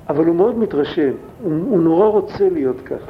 [0.09, 1.11] אבל הוא מאוד מתרשם,
[1.43, 3.01] הוא, הוא נורא רוצה להיות כך.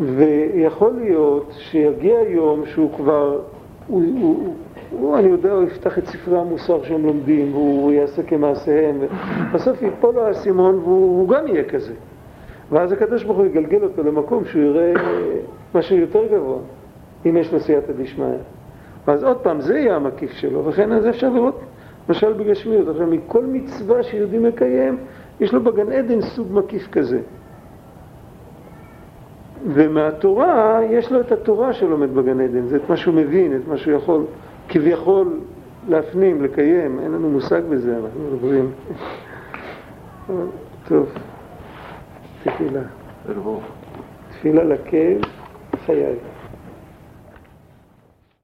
[0.00, 3.40] ויכול להיות שיגיע יום שהוא כבר,
[3.86, 4.54] הוא, הוא,
[4.90, 8.96] הוא, אני יודע, הוא יפתח את ספרי המוסר שהם לומדים, והוא יעשה כמעשיהם,
[9.50, 11.92] ובסוף ייפול לו האסימון והוא גם יהיה כזה.
[12.70, 14.92] ואז הקדוש ברוך הוא יגלגל אותו למקום שהוא יראה
[15.74, 16.58] משהו יותר גבוה,
[17.26, 18.26] אם יש לו סייעתא דשמיא.
[19.06, 21.60] ואז עוד פעם, זה יהיה המקיף שלו, וכן אז אפשר לראות,
[22.08, 22.88] למשל בגשמיות.
[22.88, 24.98] עכשיו, מכל מצווה שיהודי מקיים,
[25.40, 27.20] יש לו בגן עדן סוג מקיף כזה.
[29.66, 33.76] ומהתורה, יש לו את התורה שלומד בגן עדן, זה את מה שהוא מבין, את מה
[33.76, 34.24] שהוא יכול
[34.68, 35.40] כביכול
[35.88, 38.70] להפנים, לקיים, אין לנו מושג בזה, אנחנו מדברים.
[40.88, 41.06] טוב,
[42.44, 42.82] תפילה.
[44.30, 45.18] תפילה לקהל,
[45.86, 46.16] חיי.